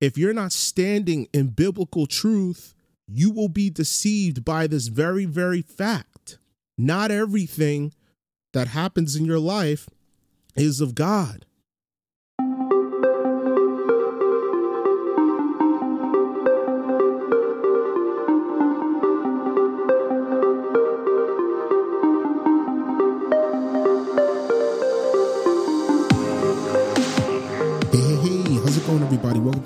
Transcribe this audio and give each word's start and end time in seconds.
if 0.00 0.18
you're 0.18 0.34
not 0.34 0.52
standing 0.52 1.28
in 1.32 1.48
biblical 1.48 2.06
truth, 2.06 2.74
you 3.06 3.30
will 3.30 3.48
be 3.48 3.70
deceived 3.70 4.44
by 4.44 4.66
this 4.66 4.88
very, 4.88 5.24
very 5.24 5.62
fact. 5.62 6.38
Not 6.76 7.10
everything 7.10 7.94
that 8.52 8.68
happens 8.68 9.16
in 9.16 9.24
your 9.24 9.38
life 9.38 9.88
is 10.54 10.80
of 10.80 10.94
God. 10.94 11.45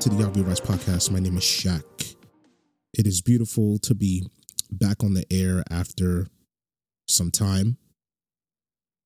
To 0.00 0.08
the 0.08 0.42
Rise 0.44 0.60
podcast. 0.60 1.10
My 1.10 1.20
name 1.20 1.36
is 1.36 1.42
Shaq. 1.42 2.14
It 2.94 3.06
is 3.06 3.20
beautiful 3.20 3.78
to 3.80 3.94
be 3.94 4.26
back 4.72 5.04
on 5.04 5.12
the 5.12 5.26
air 5.30 5.62
after 5.70 6.26
some 7.06 7.30
time. 7.30 7.76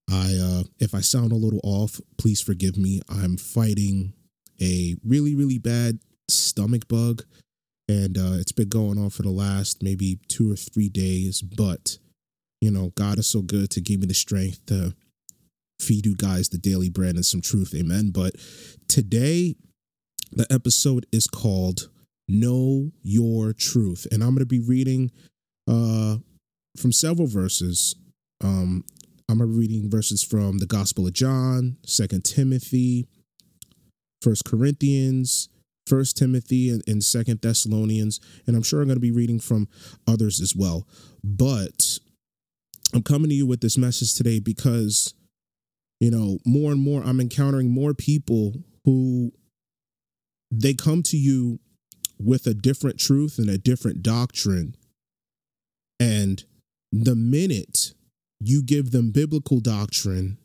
I, 0.08 0.38
uh, 0.40 0.62
if 0.78 0.94
I 0.94 1.00
sound 1.00 1.32
a 1.32 1.34
little 1.34 1.58
off, 1.64 2.00
please 2.16 2.40
forgive 2.40 2.76
me. 2.76 3.00
I'm 3.08 3.36
fighting 3.36 4.12
a 4.62 4.94
really, 5.04 5.34
really 5.34 5.58
bad 5.58 5.98
stomach 6.30 6.86
bug, 6.86 7.24
and 7.88 8.16
uh, 8.16 8.34
it's 8.34 8.52
been 8.52 8.68
going 8.68 8.96
on 8.96 9.10
for 9.10 9.22
the 9.22 9.32
last 9.32 9.82
maybe 9.82 10.20
two 10.28 10.52
or 10.52 10.56
three 10.56 10.88
days. 10.88 11.42
But 11.42 11.98
you 12.60 12.70
know, 12.70 12.92
God 12.94 13.18
is 13.18 13.26
so 13.26 13.42
good 13.42 13.70
to 13.70 13.80
give 13.80 13.98
me 13.98 14.06
the 14.06 14.14
strength 14.14 14.64
to 14.66 14.94
feed 15.80 16.06
you 16.06 16.14
guys 16.14 16.50
the 16.50 16.58
daily 16.58 16.88
bread 16.88 17.16
and 17.16 17.26
some 17.26 17.40
truth. 17.40 17.74
Amen. 17.74 18.12
But 18.12 18.36
today 18.86 19.56
the 20.34 20.46
episode 20.50 21.06
is 21.12 21.26
called 21.26 21.88
Know 22.28 22.90
Your 23.02 23.52
Truth. 23.52 24.06
And 24.10 24.22
I'm 24.22 24.30
going 24.30 24.40
to 24.40 24.46
be 24.46 24.60
reading 24.60 25.12
uh, 25.68 26.16
from 26.76 26.92
several 26.92 27.28
verses. 27.28 27.94
Um, 28.42 28.84
I'm 29.28 29.38
going 29.38 29.50
to 29.50 29.54
be 29.54 29.60
reading 29.60 29.91
verses 29.91 30.22
from 30.22 30.58
the 30.58 30.66
Gospel 30.66 31.06
of 31.06 31.12
John, 31.12 31.76
Second 31.86 32.24
Timothy, 32.24 33.06
First 34.22 34.44
Corinthians, 34.44 35.48
First 35.86 36.16
Timothy, 36.16 36.69
and, 36.70 36.82
and 36.86 37.02
Second 37.02 37.41
Thessalonians. 37.41 38.20
And 38.46 38.56
I'm 38.56 38.62
sure 38.62 38.80
I'm 38.80 38.88
going 38.88 38.96
to 38.96 39.00
be 39.00 39.12
reading 39.12 39.38
from 39.38 39.69
others 40.06 40.41
as 40.41 40.54
well. 40.56 40.86
But 41.22 41.98
I'm 42.92 43.02
coming 43.02 43.28
to 43.28 43.36
you 43.36 43.46
with 43.46 43.60
this 43.60 43.78
message 43.78 44.14
today 44.14 44.41
because, 44.41 45.14
you 46.00 46.10
know, 46.10 46.38
more 46.44 46.72
and 46.72 46.80
more 46.80 47.02
I'm 47.02 47.20
encountering 47.20 47.70
more 47.70 47.94
people 47.94 48.54
who 48.84 49.32
they 50.50 50.75
come 50.75 51.03
to 51.05 51.17
you 51.17 51.61
with 52.19 52.47
a 52.47 52.55
different 52.55 52.98
truth 52.98 53.39
and 53.39 53.48
a 53.48 53.59
different 53.59 54.03
doctrine. 54.03 54.77
And 55.98 56.45
the 56.92 57.17
minute 57.17 57.92
you 58.41 58.62
give 58.62 58.91
them 58.91 59.11
biblical 59.11 59.61
doctrine, 59.61 60.39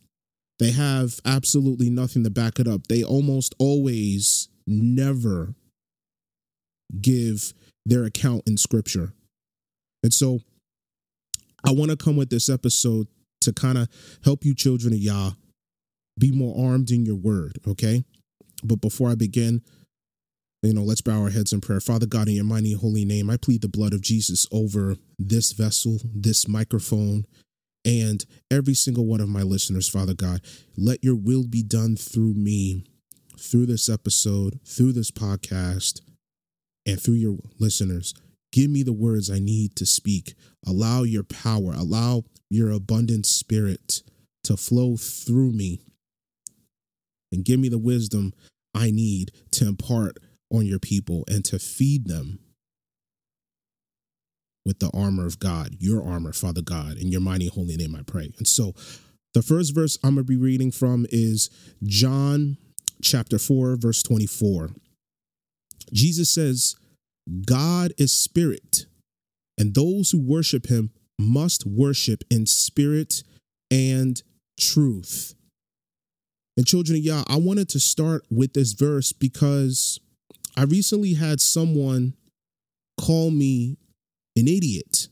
they 0.58 0.72
have 0.72 1.20
absolutely 1.26 1.90
nothing 1.90 2.24
to 2.24 2.30
back 2.30 2.60
it 2.60 2.68
up. 2.68 2.88
They 2.88 3.04
almost 3.04 3.56
always 3.60 4.50
never 4.68 5.56
give 7.00 7.54
their 7.86 8.04
account 8.04 8.44
in 8.48 8.58
scripture. 8.58 9.14
And 10.04 10.14
so 10.14 10.40
I 11.66 11.72
want 11.72 11.92
to 11.92 11.98
come 11.98 12.16
with 12.16 12.30
this 12.30 12.50
episode 12.50 13.08
to 13.42 13.54
kind 13.54 13.78
of 13.78 13.88
help 14.24 14.44
you, 14.44 14.54
children 14.54 14.94
of 14.94 15.00
Yah, 15.00 15.32
be 16.18 16.32
more 16.32 16.72
armed 16.72 16.92
in 16.92 17.06
your 17.06 17.16
word, 17.16 17.58
okay? 17.68 18.04
But 18.64 18.82
before 18.82 19.10
I 19.10 19.16
begin, 19.16 19.62
you 20.62 20.74
know, 20.74 20.84
let's 20.84 21.02
bow 21.02 21.22
our 21.22 21.30
heads 21.30 21.54
in 21.54 21.62
prayer. 21.62 21.80
Father 21.80 22.06
God, 22.06 22.28
in 22.28 22.36
your 22.36 22.44
mighty 22.44 22.74
holy 22.74 23.06
name, 23.06 23.30
I 23.30 23.38
plead 23.38 23.62
the 23.62 23.70
blood 23.70 23.94
of 23.94 24.02
Jesus 24.02 24.46
over 24.52 24.98
this 25.18 25.54
vessel, 25.54 26.00
this 26.04 26.48
microphone, 26.48 27.26
and 27.86 28.26
every 28.52 28.74
single 28.74 29.06
one 29.06 29.22
of 29.22 29.30
my 29.30 29.42
listeners, 29.42 29.88
Father 29.88 30.14
God. 30.14 30.42
Let 30.76 31.04
your 31.04 31.16
will 31.16 31.48
be 31.48 31.64
done 31.64 31.96
through 31.96 32.34
me, 32.34 32.84
through 33.40 33.68
this 33.68 33.88
episode, 33.88 34.60
through 34.66 34.92
this 34.94 35.12
podcast, 35.12 36.02
and 36.86 37.02
through 37.02 37.16
your 37.16 37.38
listeners. 37.58 38.14
Give 38.52 38.70
me 38.70 38.84
the 38.84 38.94
words 38.94 39.30
I 39.30 39.40
need 39.40 39.76
to 39.78 39.86
speak. 39.86 40.34
Allow 40.68 41.04
your 41.04 41.24
power, 41.24 41.74
allow 41.74 42.24
your 42.50 42.72
abundant 42.72 43.26
spirit 43.28 44.02
to 44.44 44.58
flow 44.58 44.98
through 44.98 45.52
me. 45.54 45.80
And 47.32 47.46
give 47.46 47.60
me 47.60 47.70
the 47.70 47.78
wisdom 47.78 48.34
I 48.74 48.92
need 48.92 49.32
to 49.52 49.68
impart 49.68 50.18
on 50.52 50.66
your 50.66 50.80
people 50.80 51.24
and 51.28 51.44
to 51.46 51.60
feed 51.60 52.08
them 52.08 52.40
with 54.66 54.80
the 54.80 54.92
armor 54.94 55.26
of 55.26 55.40
God, 55.40 55.76
your 55.80 56.04
armor, 56.04 56.34
Father 56.34 56.62
God, 56.62 56.98
in 56.98 57.12
your 57.12 57.22
mighty 57.22 57.48
holy 57.48 57.76
name 57.76 57.96
I 57.96 58.04
pray. 58.04 58.32
And 58.38 58.48
so 58.48 58.74
the 59.34 59.42
first 59.42 59.74
verse 59.74 59.98
I'm 60.04 60.16
going 60.16 60.26
to 60.26 60.30
be 60.30 60.38
reading 60.38 60.72
from 60.72 61.06
is 61.10 61.50
John 61.84 62.58
chapter 63.02 63.40
4, 63.40 63.78
verse 63.78 64.04
24. 64.04 64.72
Jesus 65.94 66.30
says, 66.30 66.76
God 67.46 67.94
is 67.98 68.12
spirit, 68.12 68.86
and 69.58 69.74
those 69.74 70.12
who 70.12 70.20
worship 70.20 70.68
him 70.68 70.92
must 71.20 71.66
worship 71.66 72.24
in 72.30 72.46
spirit 72.46 73.24
and 73.72 74.22
truth. 74.60 75.34
And 76.58 76.66
children 76.68 76.98
of 76.98 77.04
Yah, 77.04 77.24
I 77.28 77.38
wanted 77.38 77.70
to 77.70 77.80
start 77.80 78.24
with 78.30 78.54
this 78.54 78.74
verse 78.74 79.14
because 79.14 80.00
I 80.58 80.64
recently 80.64 81.14
had 81.14 81.40
someone 81.42 82.16
call 83.00 83.32
me 83.32 83.78
an 84.36 84.48
idiot 84.48 85.08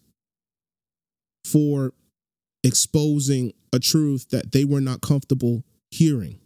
for 1.45 1.93
exposing 2.63 3.53
a 3.71 3.79
truth 3.79 4.29
that 4.29 4.51
they 4.51 4.65
were 4.65 4.81
not 4.81 5.01
comfortable 5.01 5.63
hearing. 5.91 6.39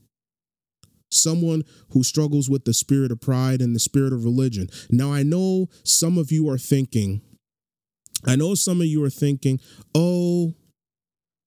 Someone 1.09 1.63
who 1.89 2.03
struggles 2.03 2.49
with 2.49 2.65
the 2.65 2.73
spirit 2.73 3.11
of 3.11 3.19
pride 3.19 3.61
and 3.61 3.75
the 3.75 3.79
spirit 3.79 4.13
of 4.13 4.23
religion. 4.23 4.69
Now, 4.89 5.11
I 5.11 5.23
know 5.23 5.67
some 5.83 6.17
of 6.17 6.31
you 6.31 6.49
are 6.49 6.57
thinking, 6.57 7.21
I 8.25 8.35
know 8.35 8.55
some 8.55 8.81
of 8.81 8.87
you 8.87 9.03
are 9.03 9.09
thinking, 9.09 9.59
oh, 9.93 10.53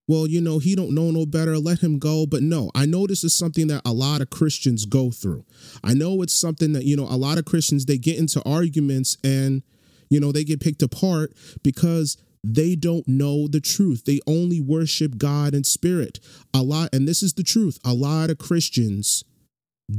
well, 0.07 0.27
you 0.27 0.41
know, 0.41 0.59
he 0.59 0.75
don't 0.75 0.95
know 0.95 1.11
no 1.11 1.25
better, 1.25 1.59
let 1.59 1.81
him 1.81 1.99
go. 1.99 2.27
But 2.27 2.43
no, 2.43 2.71
I 2.75 2.87
know 2.87 3.07
this 3.07 3.25
is 3.25 3.35
something 3.35 3.69
that 3.69 3.83
a 3.85 3.93
lot 3.93 4.21
of 4.21 4.31
Christians 4.31 4.85
go 4.85 5.11
through. 5.11 5.45
I 5.83 5.95
know 5.95 6.23
it's 6.23 6.39
something 6.39 6.73
that, 6.75 6.85
you 6.85 6.97
know, 6.97 7.05
a 7.09 7.17
lot 7.17 7.39
of 7.39 7.45
Christians 7.45 7.87
they 7.87 7.99
get 7.99 8.19
into 8.19 8.43
arguments 8.45 9.17
and, 9.25 9.63
you 10.11 10.21
know, 10.21 10.33
they 10.33 10.45
get 10.45 10.61
picked 10.61 10.83
apart 10.83 11.33
because 11.63 12.19
they 12.43 12.77
don't 12.77 13.09
know 13.09 13.49
the 13.49 13.61
truth. 13.61 14.05
They 14.05 14.21
only 14.27 14.61
worship 14.61 15.17
God 15.17 15.55
in 15.55 15.65
spirit. 15.65 16.21
A 16.53 16.63
lot, 16.63 16.91
and 16.93 17.09
this 17.09 17.23
is 17.23 17.33
the 17.33 17.43
truth. 17.43 17.79
A 17.85 17.95
lot 17.95 18.29
of 18.29 18.37
Christians 18.37 19.25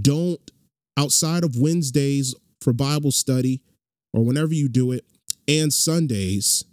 don't 0.02 0.40
outside 0.98 1.44
of 1.44 1.58
Wednesdays 1.58 2.36
for 2.62 2.74
Bible 2.74 3.12
study 3.12 3.62
or 4.14 4.24
whenever 4.24 4.54
you 4.54 4.70
do 4.70 4.92
it 4.92 5.06
and 5.48 5.74
Sundays, 5.74 6.64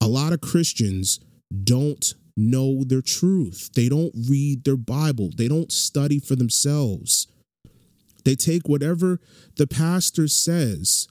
a 0.00 0.06
lot 0.08 0.32
of 0.32 0.40
Christians 0.40 1.20
don't 1.62 2.14
know 2.36 2.84
their 2.84 3.02
truth. 3.02 3.70
They 3.74 3.88
don't 3.88 4.12
read 4.28 4.64
their 4.64 4.76
Bible, 4.76 5.30
they 5.36 5.48
don't 5.48 5.72
study 5.72 6.18
for 6.18 6.36
themselves. 6.36 7.26
They 8.24 8.36
take 8.36 8.68
whatever 8.68 9.20
the 9.56 9.66
pastor 9.66 10.28
says 10.28 11.08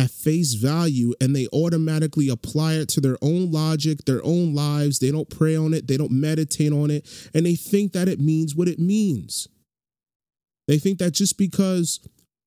at 0.00 0.10
face 0.10 0.54
value 0.54 1.12
and 1.20 1.36
they 1.36 1.46
automatically 1.52 2.28
apply 2.28 2.74
it 2.74 2.88
to 2.88 3.00
their 3.00 3.18
own 3.22 3.52
logic, 3.52 4.04
their 4.06 4.24
own 4.24 4.54
lives. 4.54 4.98
They 4.98 5.12
don't 5.12 5.28
pray 5.28 5.54
on 5.56 5.74
it, 5.74 5.86
they 5.86 5.96
don't 5.96 6.10
meditate 6.10 6.72
on 6.72 6.90
it, 6.90 7.06
and 7.34 7.44
they 7.44 7.54
think 7.54 7.92
that 7.92 8.08
it 8.08 8.18
means 8.18 8.56
what 8.56 8.66
it 8.66 8.78
means. 8.78 9.46
They 10.66 10.78
think 10.78 10.98
that 10.98 11.12
just 11.12 11.36
because 11.36 12.00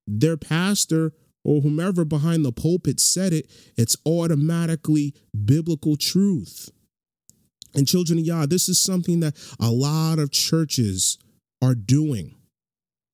their 0.07 0.37
pastor 0.37 1.13
or 1.43 1.61
whomever 1.61 2.05
behind 2.05 2.43
the 2.43 2.51
pulpit 2.51 2.99
said 2.99 3.33
it, 3.33 3.49
it's 3.77 3.97
automatically 4.05 5.13
biblical 5.45 5.95
truth. 5.95 6.69
And 7.73 7.87
children 7.87 8.19
of 8.19 8.25
Yah, 8.25 8.45
this 8.45 8.69
is 8.69 8.81
something 8.81 9.19
that 9.21 9.35
a 9.59 9.69
lot 9.69 10.19
of 10.19 10.31
churches 10.31 11.17
are 11.61 11.75
doing. 11.75 12.35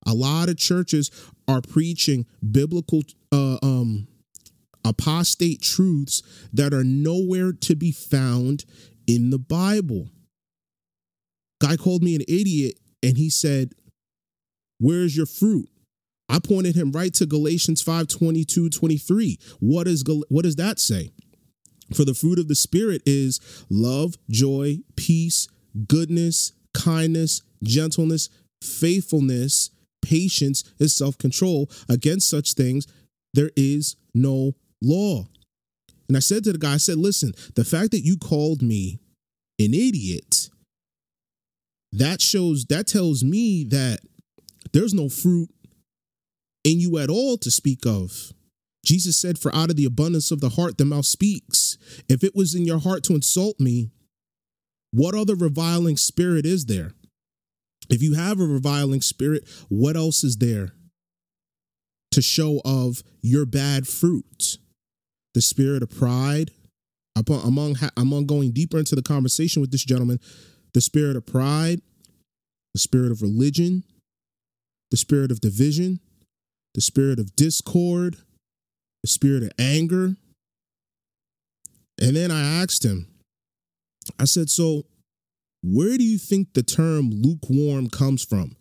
A 0.05 0.13
lot 0.13 0.49
of 0.49 0.57
churches 0.57 1.11
are 1.47 1.61
preaching 1.61 2.25
biblical 2.51 3.01
uh, 3.31 3.57
um, 3.61 4.07
apostate 4.85 5.61
truths 5.61 6.21
that 6.53 6.73
are 6.73 6.83
nowhere 6.83 7.51
to 7.53 7.75
be 7.75 7.91
found 7.91 8.65
in 9.07 9.29
the 9.29 9.39
Bible. 9.39 10.09
Guy 11.61 11.75
called 11.75 12.03
me 12.03 12.15
an 12.15 12.21
idiot 12.27 12.75
and 13.03 13.17
he 13.17 13.29
said, 13.29 13.73
Where's 14.79 15.15
your 15.15 15.25
fruit? 15.25 15.69
I 16.29 16.39
pointed 16.39 16.75
him 16.75 16.91
right 16.91 17.13
to 17.15 17.25
Galatians 17.25 17.81
5 17.81 18.07
22, 18.07 18.69
23. 18.69 19.39
What, 19.59 19.87
is, 19.87 20.03
what 20.29 20.43
does 20.43 20.55
that 20.55 20.79
say? 20.79 21.11
For 21.93 22.05
the 22.05 22.13
fruit 22.13 22.39
of 22.39 22.47
the 22.47 22.55
Spirit 22.55 23.01
is 23.05 23.39
love, 23.69 24.15
joy, 24.29 24.79
peace, 24.95 25.47
goodness, 25.87 26.53
kindness, 26.73 27.41
gentleness, 27.63 28.29
faithfulness, 28.63 29.71
patience, 30.01 30.63
and 30.79 30.89
self 30.89 31.17
control. 31.17 31.69
Against 31.87 32.29
such 32.29 32.53
things, 32.53 32.87
there 33.33 33.51
is 33.55 33.95
no 34.13 34.53
law. 34.81 35.27
And 36.07 36.17
I 36.17 36.21
said 36.21 36.43
to 36.45 36.51
the 36.51 36.57
guy, 36.57 36.73
I 36.73 36.77
said, 36.77 36.97
listen, 36.97 37.33
the 37.55 37.63
fact 37.63 37.91
that 37.91 38.03
you 38.03 38.17
called 38.17 38.61
me 38.61 38.99
an 39.59 39.73
idiot, 39.73 40.49
that 41.91 42.21
shows, 42.21 42.65
that 42.65 42.87
tells 42.87 43.23
me 43.23 43.63
that 43.65 43.99
there's 44.73 44.93
no 44.93 45.09
fruit 45.09 45.49
in 46.63 46.79
you 46.79 46.97
at 46.97 47.09
all 47.09 47.37
to 47.37 47.51
speak 47.51 47.85
of. 47.85 48.33
Jesus 48.83 49.17
said, 49.17 49.37
For 49.37 49.53
out 49.53 49.69
of 49.69 49.75
the 49.75 49.85
abundance 49.85 50.31
of 50.31 50.41
the 50.41 50.49
heart, 50.49 50.77
the 50.77 50.85
mouth 50.85 51.05
speaks. 51.05 51.77
If 52.07 52.23
it 52.23 52.35
was 52.35 52.55
in 52.55 52.65
your 52.65 52.79
heart 52.79 53.03
to 53.05 53.13
insult 53.13 53.59
me, 53.59 53.91
what 54.91 55.15
other 55.15 55.35
reviling 55.35 55.97
spirit 55.97 56.45
is 56.45 56.65
there? 56.65 56.91
If 57.89 58.01
you 58.01 58.13
have 58.13 58.39
a 58.39 58.45
reviling 58.45 59.01
spirit, 59.01 59.47
what 59.67 59.95
else 59.95 60.23
is 60.23 60.37
there 60.37 60.73
to 62.11 62.21
show 62.21 62.61
of 62.63 63.03
your 63.21 63.45
bad 63.45 63.87
fruit? 63.87 64.57
The 65.33 65.41
spirit 65.41 65.83
of 65.83 65.89
pride. 65.89 66.51
Among, 67.27 67.75
among 67.97 68.27
going 68.27 68.51
deeper 68.51 68.79
into 68.79 68.95
the 68.95 69.01
conversation 69.01 69.61
with 69.61 69.71
this 69.71 69.83
gentleman, 69.83 70.21
the 70.73 70.79
spirit 70.79 71.17
of 71.17 71.25
pride, 71.25 71.81
the 72.73 72.79
spirit 72.79 73.11
of 73.11 73.21
religion, 73.21 73.83
the 74.89 74.95
spirit 74.95 75.29
of 75.29 75.41
division, 75.41 75.99
the 76.75 76.81
spirit 76.81 77.19
of 77.19 77.35
discord, 77.35 78.17
the 79.03 79.07
spirit 79.07 79.43
of 79.43 79.51
anger. 79.59 80.15
And 82.01 82.15
then 82.15 82.31
I 82.31 82.61
asked 82.61 82.83
him, 82.83 83.07
I 84.19 84.25
said, 84.25 84.49
So 84.49 84.85
where 85.63 85.97
do 85.97 86.03
you 86.03 86.17
think 86.17 86.53
the 86.53 86.63
term 86.63 87.09
lukewarm 87.11 87.89
comes 87.89 88.23
from? 88.23 88.55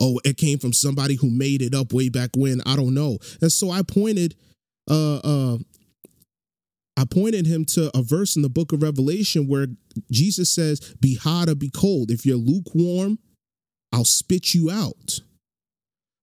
Oh, 0.00 0.20
it 0.24 0.36
came 0.36 0.58
from 0.58 0.74
somebody 0.74 1.14
who 1.14 1.30
made 1.30 1.62
it 1.62 1.74
up 1.74 1.92
way 1.92 2.10
back 2.10 2.30
when. 2.36 2.60
I 2.66 2.76
don't 2.76 2.92
know. 2.92 3.18
And 3.40 3.50
so 3.50 3.70
I 3.70 3.80
pointed, 3.82 4.34
uh, 4.90 5.16
uh, 5.16 5.58
I 6.98 7.04
pointed 7.10 7.46
him 7.46 7.64
to 7.66 7.90
a 7.96 8.02
verse 8.02 8.36
in 8.36 8.42
the 8.42 8.50
book 8.50 8.72
of 8.72 8.82
Revelation 8.82 9.48
where 9.48 9.68
Jesus 10.10 10.50
says, 10.50 10.80
Be 11.00 11.16
hot 11.16 11.48
or 11.48 11.54
be 11.54 11.70
cold. 11.70 12.10
If 12.10 12.26
you're 12.26 12.36
lukewarm, 12.36 13.18
I'll 13.92 14.04
spit 14.04 14.54
you 14.54 14.70
out. 14.70 15.20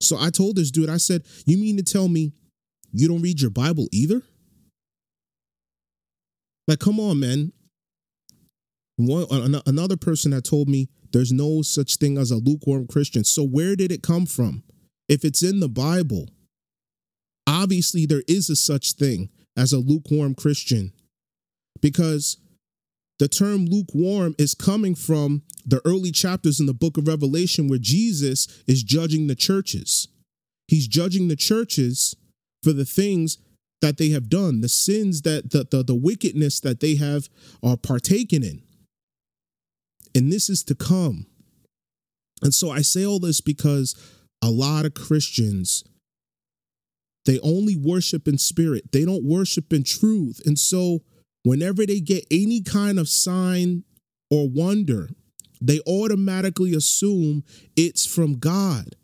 So 0.02 0.18
I 0.20 0.30
told 0.30 0.58
this 0.58 0.70
dude, 0.70 0.90
I 0.90 0.98
said, 0.98 1.24
You 1.46 1.58
mean 1.58 1.78
to 1.78 1.84
tell 1.84 2.08
me 2.08 2.34
you 2.94 3.08
don't 3.08 3.22
read 3.22 3.42
your 3.42 3.52
Bible 3.52 3.88
either? 3.92 4.22
Like, 6.68 6.80
come 6.80 7.00
on, 7.00 7.20
man. 7.20 7.52
One 8.96 9.26
another 9.66 9.98
person 9.98 10.32
that 10.32 10.44
told 10.44 10.70
me 10.70 10.88
there's 11.12 11.32
no 11.32 11.62
such 11.62 11.98
thing 11.98 12.18
as 12.18 12.32
a 12.32 12.38
lukewarm 12.38 12.88
Christian. 12.88 13.24
So 13.24 13.44
where 13.44 13.76
did 13.76 13.92
it 13.92 14.04
come 14.04 14.26
from? 14.26 14.64
If 15.10 15.26
it's 15.26 15.44
in 15.44 15.60
the 15.60 15.70
Bible, 15.70 16.30
obviously 17.48 18.06
there 18.06 18.24
is 18.28 18.50
a 18.50 18.56
such 18.56 18.94
thing 18.94 19.30
as 19.58 19.74
a 19.74 19.80
lukewarm 19.80 20.36
Christian 20.36 20.94
because 21.82 22.38
the 23.20 23.28
term 23.28 23.66
lukewarm 23.66 24.36
is 24.38 24.54
coming 24.54 24.96
from 24.96 25.44
the 25.66 25.82
early 25.86 26.12
chapters 26.12 26.60
in 26.60 26.66
the 26.66 26.74
book 26.74 26.98
of 26.98 27.08
Revelation 27.08 27.68
where 27.68 27.80
Jesus 27.80 28.64
is 28.68 28.84
judging 28.84 29.28
the 29.28 29.36
churches. 29.36 30.08
He's 30.68 30.88
judging 30.88 31.28
the 31.28 31.36
churches 31.36 32.16
for 32.64 32.74
the 32.74 32.86
things 32.86 33.38
that 33.82 33.98
they 33.98 34.10
have 34.10 34.30
done, 34.30 34.62
the 34.62 34.70
sins 34.70 35.24
that 35.24 35.52
the, 35.52 35.68
the, 35.70 35.84
the 35.84 35.96
wickedness 35.96 36.60
that 36.62 36.80
they 36.80 36.96
have 36.96 37.28
are 37.62 37.78
partaken 37.78 38.44
in. 38.44 38.64
And 40.16 40.32
this 40.32 40.50
is 40.50 40.64
to 40.66 40.76
come. 40.76 41.26
And 42.42 42.54
so 42.54 42.72
I 42.72 42.82
say 42.82 43.06
all 43.06 43.20
this 43.20 43.42
because 43.42 43.96
a 44.42 44.50
lot 44.50 44.86
of 44.86 44.94
Christians 44.94 45.84
they 47.26 47.40
only 47.40 47.76
worship 47.76 48.28
in 48.28 48.38
spirit. 48.38 48.92
They 48.92 49.06
don't 49.06 49.24
worship 49.24 49.72
in 49.72 49.84
truth. 49.84 50.42
And 50.46 50.60
so 50.60 51.00
whenever 51.44 51.86
they 51.86 52.00
get 52.00 52.26
any 52.30 52.62
kind 52.62 53.00
of 53.00 53.08
sign 53.08 53.84
or 54.30 54.50
wonder, 54.50 55.10
they 55.62 55.80
automatically 55.88 56.74
assume 56.74 57.44
it's 57.76 58.06
from 58.06 58.34
God. 58.40 58.96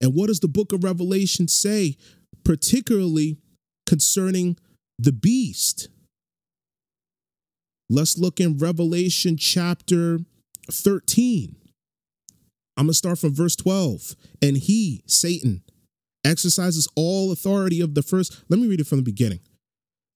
And 0.00 0.14
what 0.14 0.26
does 0.26 0.40
the 0.40 0.48
book 0.48 0.72
of 0.72 0.84
Revelation 0.84 1.48
say, 1.48 1.96
particularly 2.48 3.36
concerning 3.84 4.56
the 4.98 5.12
beast? 5.12 5.88
Let's 7.90 8.16
look 8.16 8.40
in 8.40 8.56
Revelation 8.56 9.36
chapter 9.36 10.20
13. 10.70 11.54
I'm 12.78 12.86
going 12.86 12.88
to 12.88 12.94
start 12.94 13.18
from 13.18 13.34
verse 13.34 13.54
12. 13.54 14.16
And 14.40 14.56
he, 14.56 15.02
Satan, 15.04 15.62
exercises 16.24 16.88
all 16.96 17.32
authority 17.32 17.82
of 17.82 17.94
the 17.94 18.02
first. 18.02 18.42
Let 18.48 18.58
me 18.58 18.66
read 18.66 18.80
it 18.80 18.86
from 18.86 18.98
the 18.98 19.04
beginning. 19.04 19.40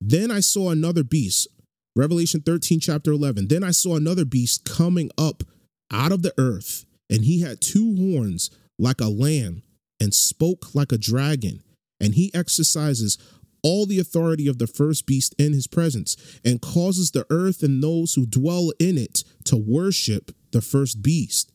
Then 0.01 0.31
I 0.31 0.41
saw 0.41 0.71
another 0.71 1.05
beast, 1.05 1.49
Revelation 1.95 2.41
13, 2.41 2.81
chapter 2.81 3.13
11. 3.13 3.49
Then 3.49 3.63
I 3.63 3.73
saw 3.73 3.97
another 3.97 4.25
beast 4.25 4.65
coming 4.65 5.11
up 5.19 5.43
out 5.93 6.13
of 6.13 6.23
the 6.23 6.33
earth, 6.39 6.87
and 7.11 7.27
he 7.27 7.43
had 7.43 7.61
two 7.61 7.95
horns 7.95 8.51
like 8.79 9.03
a 9.03 9.09
lamb 9.09 9.65
and 10.01 10.15
spoke 10.15 10.75
like 10.75 10.93
a 10.93 10.99
dragon. 10.99 11.63
And 12.03 12.15
he 12.15 12.35
exercises 12.35 13.17
all 13.63 13.87
the 13.87 14.01
authority 14.01 14.49
of 14.49 14.59
the 14.59 14.67
first 14.67 15.07
beast 15.07 15.35
in 15.39 15.53
his 15.53 15.69
presence, 15.69 16.17
and 16.45 16.61
causes 16.61 17.13
the 17.13 17.25
earth 17.31 17.63
and 17.63 17.81
those 17.81 18.15
who 18.15 18.27
dwell 18.27 18.73
in 18.81 18.99
it 18.99 19.23
to 19.45 19.57
worship 19.57 20.33
the 20.51 20.61
first 20.61 21.01
beast, 21.01 21.53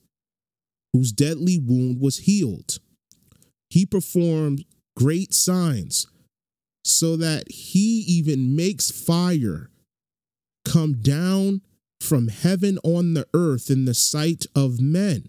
whose 0.94 1.11
deadly 1.11 1.59
wound 1.59 1.99
was 1.99 2.19
healed. 2.19 2.79
He 3.69 3.85
performed 3.85 4.63
great 4.95 5.33
signs, 5.33 6.07
so 6.85 7.17
that 7.17 7.51
he 7.51 8.05
even 8.07 8.55
makes 8.55 8.89
fire 8.89 9.69
come 10.63 10.94
down 11.01 11.61
from 11.99 12.29
heaven 12.29 12.79
on 12.85 13.15
the 13.15 13.27
earth 13.33 13.69
in 13.69 13.83
the 13.83 13.94
sight 13.94 14.45
of 14.55 14.79
men. 14.79 15.27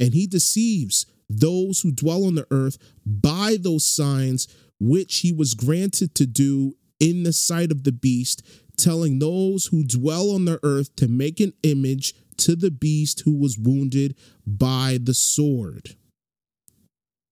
And 0.00 0.14
he 0.14 0.26
deceives 0.26 1.06
those 1.28 1.80
who 1.80 1.92
dwell 1.92 2.24
on 2.24 2.34
the 2.34 2.46
earth 2.50 2.78
by 3.04 3.56
those 3.60 3.86
signs 3.86 4.48
which 4.78 5.18
he 5.18 5.32
was 5.32 5.54
granted 5.54 6.14
to 6.14 6.26
do 6.26 6.74
in 7.00 7.22
the 7.22 7.32
sight 7.32 7.70
of 7.70 7.84
the 7.84 7.92
beast, 7.92 8.42
telling 8.76 9.18
those 9.18 9.66
who 9.66 9.84
dwell 9.84 10.30
on 10.30 10.44
the 10.44 10.60
earth 10.62 10.94
to 10.96 11.08
make 11.08 11.40
an 11.40 11.52
image 11.62 12.14
to 12.36 12.54
the 12.54 12.70
beast 12.70 13.22
who 13.24 13.34
was 13.34 13.58
wounded 13.58 14.14
by 14.46 14.98
the 15.02 15.14
sword 15.14 15.96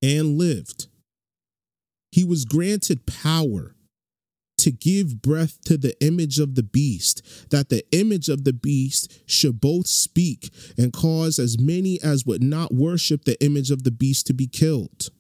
and 0.03 0.39
lived. 0.39 0.87
He 2.11 2.25
was 2.25 2.45
granted 2.45 3.07
power 3.07 3.74
to 4.65 4.73
give 4.73 5.21
breath 5.21 5.61
to 5.67 5.77
the 5.77 5.95
image 6.03 6.39
of 6.39 6.55
the 6.55 6.63
beast, 6.63 7.51
that 7.51 7.69
the 7.69 7.85
image 7.93 8.31
of 8.31 8.45
the 8.45 8.53
beast 8.55 9.13
should 9.27 9.61
both 9.61 9.87
speak 9.87 10.49
and 10.79 10.91
cause 10.91 11.39
as 11.39 11.61
many 11.61 12.01
as 12.03 12.25
would 12.25 12.43
not 12.43 12.73
worship 12.73 13.27
the 13.27 13.39
image 13.45 13.71
of 13.71 13.85
the 13.85 13.91
beast 13.91 14.27
to 14.27 14.33
be 14.33 14.47
killed. 14.47 15.11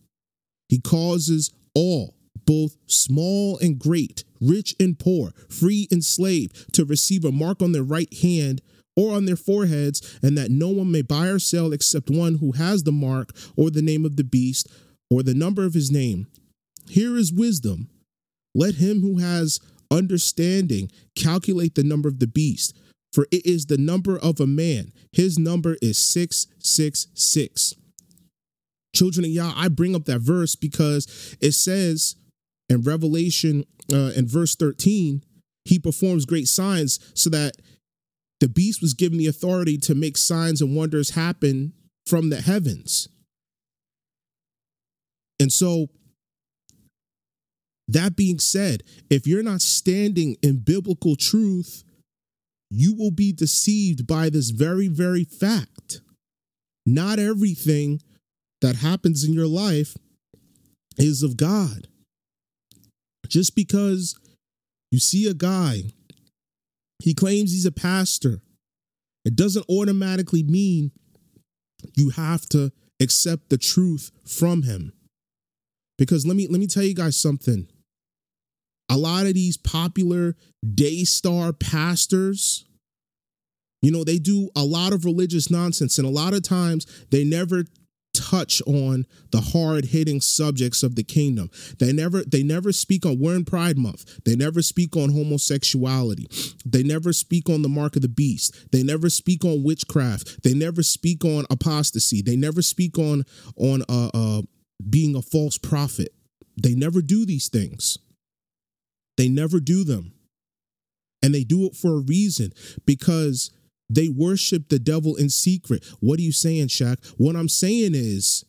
He 0.70 0.80
causes 0.80 1.52
all, 1.74 2.14
both 2.46 2.78
small 2.86 3.58
and 3.58 3.78
great, 3.78 4.24
rich 4.40 4.74
and 4.80 4.98
poor, 4.98 5.32
free 5.50 5.88
and 5.90 6.02
slave, 6.02 6.64
to 6.72 6.86
receive 6.86 7.26
a 7.26 7.30
mark 7.30 7.60
on 7.60 7.72
their 7.72 7.82
right 7.82 8.12
hand 8.22 8.62
or 8.96 9.12
on 9.12 9.26
their 9.26 9.36
foreheads, 9.36 10.18
and 10.22 10.38
that 10.38 10.50
no 10.50 10.68
one 10.68 10.90
may 10.90 11.02
buy 11.02 11.26
or 11.26 11.38
sell 11.38 11.74
except 11.74 12.08
one 12.08 12.38
who 12.38 12.52
has 12.52 12.84
the 12.84 12.92
mark 12.92 13.28
or 13.58 13.68
the 13.68 13.82
name 13.82 14.06
of 14.06 14.16
the 14.16 14.24
beast 14.24 14.68
or 15.10 15.22
the 15.22 15.34
number 15.34 15.66
of 15.66 15.74
his 15.74 15.90
name. 15.90 16.28
Here 16.88 17.14
is 17.18 17.30
wisdom. 17.30 17.90
Let 18.54 18.76
him 18.76 19.00
who 19.00 19.18
has 19.18 19.60
understanding 19.90 20.90
calculate 21.14 21.74
the 21.74 21.84
number 21.84 22.08
of 22.08 22.18
the 22.18 22.26
beast, 22.26 22.76
for 23.12 23.26
it 23.30 23.44
is 23.46 23.66
the 23.66 23.78
number 23.78 24.18
of 24.18 24.40
a 24.40 24.46
man. 24.46 24.92
His 25.12 25.38
number 25.38 25.76
is 25.80 25.98
666. 25.98 27.74
Children 28.94 29.24
of 29.24 29.30
Yah, 29.30 29.52
I 29.56 29.68
bring 29.68 29.94
up 29.94 30.04
that 30.04 30.20
verse 30.20 30.54
because 30.54 31.36
it 31.40 31.52
says 31.52 32.16
in 32.68 32.82
Revelation, 32.82 33.64
uh, 33.92 34.12
in 34.16 34.26
verse 34.26 34.54
13, 34.54 35.22
he 35.64 35.78
performs 35.78 36.26
great 36.26 36.48
signs 36.48 37.00
so 37.14 37.30
that 37.30 37.56
the 38.40 38.48
beast 38.48 38.82
was 38.82 38.94
given 38.94 39.18
the 39.18 39.26
authority 39.26 39.78
to 39.78 39.94
make 39.94 40.16
signs 40.16 40.60
and 40.60 40.76
wonders 40.76 41.10
happen 41.10 41.72
from 42.06 42.30
the 42.30 42.40
heavens. 42.40 43.08
And 45.40 45.52
so, 45.52 45.88
that 47.88 48.16
being 48.16 48.38
said, 48.38 48.82
if 49.10 49.26
you're 49.26 49.42
not 49.42 49.60
standing 49.60 50.36
in 50.42 50.58
biblical 50.58 51.16
truth, 51.16 51.84
you 52.70 52.94
will 52.94 53.10
be 53.10 53.32
deceived 53.32 54.06
by 54.06 54.30
this 54.30 54.50
very, 54.50 54.88
very 54.88 55.24
fact. 55.24 56.00
Not 56.86 57.18
everything 57.18 58.00
that 58.60 58.76
happens 58.76 59.24
in 59.24 59.32
your 59.32 59.46
life 59.46 59.96
is 60.96 61.22
of 61.22 61.36
God. 61.36 61.88
Just 63.28 63.54
because 63.54 64.18
you 64.90 64.98
see 64.98 65.28
a 65.28 65.34
guy, 65.34 65.82
he 67.02 67.14
claims 67.14 67.52
he's 67.52 67.66
a 67.66 67.72
pastor, 67.72 68.40
it 69.24 69.36
doesn't 69.36 69.66
automatically 69.68 70.42
mean 70.42 70.92
you 71.94 72.10
have 72.10 72.48
to 72.50 72.72
accept 73.00 73.50
the 73.50 73.58
truth 73.58 74.10
from 74.26 74.62
him. 74.62 74.92
Because 75.98 76.26
let 76.26 76.36
me 76.36 76.46
let 76.48 76.60
me 76.60 76.66
tell 76.66 76.82
you 76.82 76.94
guys 76.94 77.20
something. 77.20 77.68
A 78.94 78.96
lot 78.96 79.26
of 79.26 79.34
these 79.34 79.56
popular 79.56 80.36
daystar 80.72 81.52
pastors, 81.52 82.64
you 83.82 83.90
know, 83.90 84.04
they 84.04 84.20
do 84.20 84.50
a 84.54 84.62
lot 84.62 84.92
of 84.92 85.04
religious 85.04 85.50
nonsense, 85.50 85.98
and 85.98 86.06
a 86.06 86.10
lot 86.10 86.32
of 86.32 86.44
times 86.44 86.86
they 87.10 87.24
never 87.24 87.64
touch 88.14 88.62
on 88.68 89.04
the 89.32 89.40
hard 89.40 89.86
hitting 89.86 90.20
subjects 90.20 90.84
of 90.84 90.94
the 90.94 91.02
kingdom. 91.02 91.50
They 91.80 91.92
never 91.92 92.22
they 92.22 92.44
never 92.44 92.70
speak 92.70 93.04
on 93.04 93.18
we're 93.18 93.34
in 93.34 93.44
Pride 93.44 93.76
Month. 93.76 94.20
They 94.24 94.36
never 94.36 94.62
speak 94.62 94.96
on 94.96 95.10
homosexuality. 95.10 96.28
They 96.64 96.84
never 96.84 97.12
speak 97.12 97.50
on 97.50 97.62
the 97.62 97.68
mark 97.68 97.96
of 97.96 98.02
the 98.02 98.08
beast. 98.08 98.70
They 98.70 98.84
never 98.84 99.10
speak 99.10 99.44
on 99.44 99.64
witchcraft. 99.64 100.44
They 100.44 100.54
never 100.54 100.84
speak 100.84 101.24
on 101.24 101.46
apostasy. 101.50 102.22
They 102.22 102.36
never 102.36 102.62
speak 102.62 102.96
on 102.96 103.24
on 103.56 103.82
uh, 103.88 104.10
uh 104.14 104.42
being 104.88 105.16
a 105.16 105.22
false 105.22 105.58
prophet. 105.58 106.14
They 106.56 106.76
never 106.76 107.02
do 107.02 107.26
these 107.26 107.48
things. 107.48 107.98
They 109.16 109.28
never 109.28 109.60
do 109.60 109.84
them. 109.84 110.12
And 111.22 111.34
they 111.34 111.44
do 111.44 111.64
it 111.66 111.74
for 111.74 111.96
a 111.96 112.02
reason 112.02 112.52
because 112.84 113.50
they 113.88 114.08
worship 114.08 114.68
the 114.68 114.78
devil 114.78 115.16
in 115.16 115.30
secret. 115.30 115.84
What 116.00 116.18
are 116.18 116.22
you 116.22 116.32
saying, 116.32 116.68
Shaq? 116.68 117.14
What 117.16 117.36
I'm 117.36 117.48
saying 117.48 117.92
is 117.94 118.44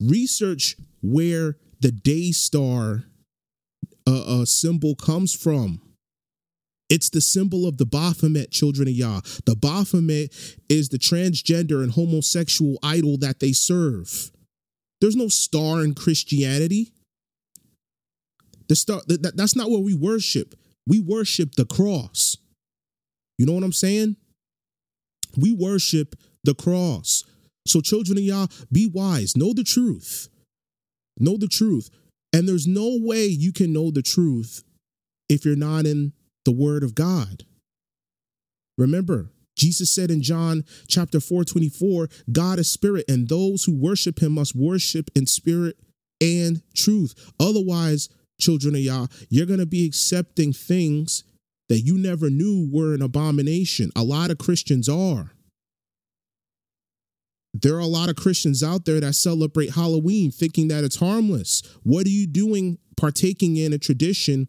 research 0.00 0.76
where 1.02 1.56
the 1.80 1.92
day 1.92 2.30
star 2.30 3.04
uh, 4.06 4.40
uh, 4.40 4.44
symbol 4.44 4.94
comes 4.94 5.34
from. 5.34 5.80
It's 6.88 7.08
the 7.08 7.20
symbol 7.22 7.66
of 7.66 7.78
the 7.78 7.86
Baphomet, 7.86 8.50
children 8.50 8.86
of 8.86 8.94
Yah. 8.94 9.20
The 9.46 9.56
Baphomet 9.56 10.30
is 10.68 10.90
the 10.90 10.98
transgender 10.98 11.82
and 11.82 11.92
homosexual 11.92 12.78
idol 12.82 13.16
that 13.18 13.40
they 13.40 13.52
serve. 13.52 14.30
There's 15.00 15.16
no 15.16 15.28
star 15.28 15.82
in 15.82 15.94
Christianity. 15.94 16.92
The 18.72 18.76
star 18.76 19.02
that, 19.08 19.36
that's 19.36 19.54
not 19.54 19.68
what 19.68 19.82
we 19.82 19.92
worship. 19.92 20.54
We 20.86 20.98
worship 20.98 21.56
the 21.56 21.66
cross. 21.66 22.38
You 23.36 23.44
know 23.44 23.52
what 23.52 23.64
I'm 23.64 23.70
saying? 23.70 24.16
We 25.36 25.52
worship 25.52 26.16
the 26.42 26.54
cross. 26.54 27.22
So, 27.66 27.82
children 27.82 28.16
of 28.16 28.24
Yah, 28.24 28.46
be 28.72 28.86
wise, 28.86 29.36
know 29.36 29.52
the 29.52 29.62
truth. 29.62 30.30
Know 31.18 31.36
the 31.36 31.48
truth. 31.48 31.90
And 32.32 32.48
there's 32.48 32.66
no 32.66 32.96
way 32.98 33.26
you 33.26 33.52
can 33.52 33.74
know 33.74 33.90
the 33.90 34.00
truth 34.00 34.64
if 35.28 35.44
you're 35.44 35.54
not 35.54 35.84
in 35.84 36.14
the 36.46 36.52
Word 36.52 36.82
of 36.82 36.94
God. 36.94 37.44
Remember, 38.78 39.28
Jesus 39.54 39.90
said 39.90 40.10
in 40.10 40.22
John 40.22 40.64
chapter 40.88 41.20
4 41.20 41.44
24, 41.44 42.08
God 42.32 42.58
is 42.58 42.72
spirit, 42.72 43.04
and 43.06 43.28
those 43.28 43.64
who 43.64 43.76
worship 43.76 44.22
him 44.22 44.32
must 44.32 44.56
worship 44.56 45.10
in 45.14 45.26
spirit 45.26 45.76
and 46.22 46.62
truth. 46.74 47.14
Otherwise, 47.38 48.08
children 48.40 48.74
of 48.74 48.80
Yah, 48.80 49.06
you're 49.28 49.46
going 49.46 49.60
to 49.60 49.66
be 49.66 49.86
accepting 49.86 50.52
things 50.52 51.24
that 51.68 51.80
you 51.80 51.96
never 51.96 52.28
knew 52.28 52.68
were 52.70 52.94
an 52.94 53.02
abomination. 53.02 53.90
A 53.96 54.02
lot 54.02 54.30
of 54.30 54.38
Christians 54.38 54.88
are. 54.88 55.32
There 57.54 57.76
are 57.76 57.80
a 57.80 57.86
lot 57.86 58.08
of 58.08 58.16
Christians 58.16 58.62
out 58.62 58.84
there 58.84 59.00
that 59.00 59.14
celebrate 59.14 59.74
Halloween 59.74 60.30
thinking 60.30 60.68
that 60.68 60.84
it's 60.84 60.96
harmless. 60.96 61.62
What 61.82 62.06
are 62.06 62.10
you 62.10 62.26
doing 62.26 62.78
partaking 62.96 63.56
in 63.56 63.72
a 63.72 63.78
tradition 63.78 64.48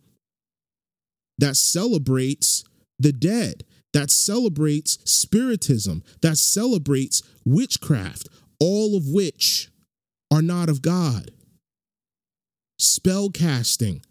that 1.38 1.56
celebrates 1.56 2.63
the 3.00 3.12
dead, 3.12 3.66
that 3.94 4.10
celebrates 4.10 4.98
spiritism, 5.06 6.04
that 6.22 6.38
celebrates 6.38 7.22
witchcraft, 7.46 8.30
all 8.60 8.96
of 8.96 9.08
which 9.08 9.70
are 10.32 10.42
not 10.42 10.70
of 10.70 10.82
God? 10.82 11.32
Spell 12.80 13.30
casting, 13.30 14.01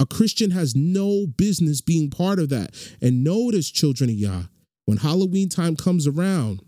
a 0.00 0.06
Christian 0.06 0.52
has 0.52 0.76
no 0.76 1.26
business 1.26 1.80
being 1.80 2.10
part 2.10 2.38
of 2.38 2.48
that. 2.50 2.74
And 3.00 3.24
notice, 3.24 3.70
children 3.70 4.10
of 4.10 4.16
Yah, 4.16 4.42
when 4.86 4.98
Halloween 4.98 5.48
time 5.48 5.76
comes 5.76 6.06
around, 6.06 6.62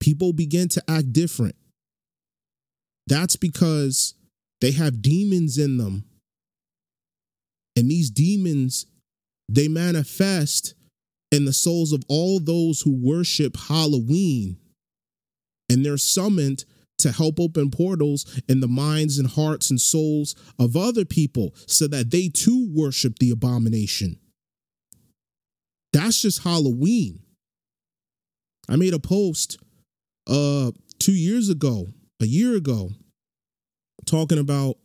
people 0.00 0.32
begin 0.32 0.68
to 0.68 0.82
act 0.88 1.12
different. 1.12 1.56
That's 3.06 3.36
because 3.36 4.14
they 4.60 4.72
have 4.72 5.02
demons 5.02 5.58
in 5.58 5.78
them. 5.78 6.04
And 7.76 7.90
these 7.90 8.10
demons, 8.10 8.86
they 9.48 9.68
manifest 9.68 10.74
in 11.30 11.44
the 11.44 11.52
souls 11.52 11.92
of 11.92 12.02
all 12.08 12.40
those 12.40 12.80
who 12.80 12.92
worship 12.92 13.56
Halloween. 13.56 14.58
And 15.70 15.84
they're 15.84 15.98
summoned 15.98 16.64
to 16.98 17.12
help 17.12 17.40
open 17.40 17.70
portals 17.70 18.40
in 18.48 18.60
the 18.60 18.68
minds 18.68 19.18
and 19.18 19.28
hearts 19.28 19.70
and 19.70 19.80
souls 19.80 20.34
of 20.58 20.76
other 20.76 21.04
people 21.04 21.54
so 21.66 21.86
that 21.88 22.10
they 22.10 22.28
too 22.28 22.68
worship 22.72 23.18
the 23.18 23.30
abomination. 23.30 24.18
That's 25.92 26.20
just 26.20 26.42
Halloween. 26.44 27.20
I 28.68 28.76
made 28.76 28.94
a 28.94 28.98
post 28.98 29.58
uh 30.26 30.72
2 30.98 31.12
years 31.12 31.48
ago, 31.48 31.86
a 32.20 32.26
year 32.26 32.56
ago, 32.56 32.90
talking 34.04 34.38
about 34.38 34.76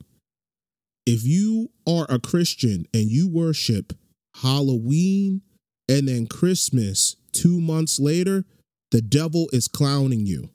if 1.06 1.26
you 1.26 1.70
are 1.88 2.06
a 2.08 2.20
Christian 2.20 2.86
and 2.94 3.10
you 3.10 3.28
worship 3.28 3.94
Halloween 4.36 5.42
and 5.90 6.08
then 6.08 6.28
Christmas 6.28 7.18
2 7.34 7.60
months 7.60 8.00
later, 8.00 8.46
the 8.92 9.02
devil 9.02 9.50
is 9.52 9.68
clowning 9.68 10.26
you. 10.26 10.50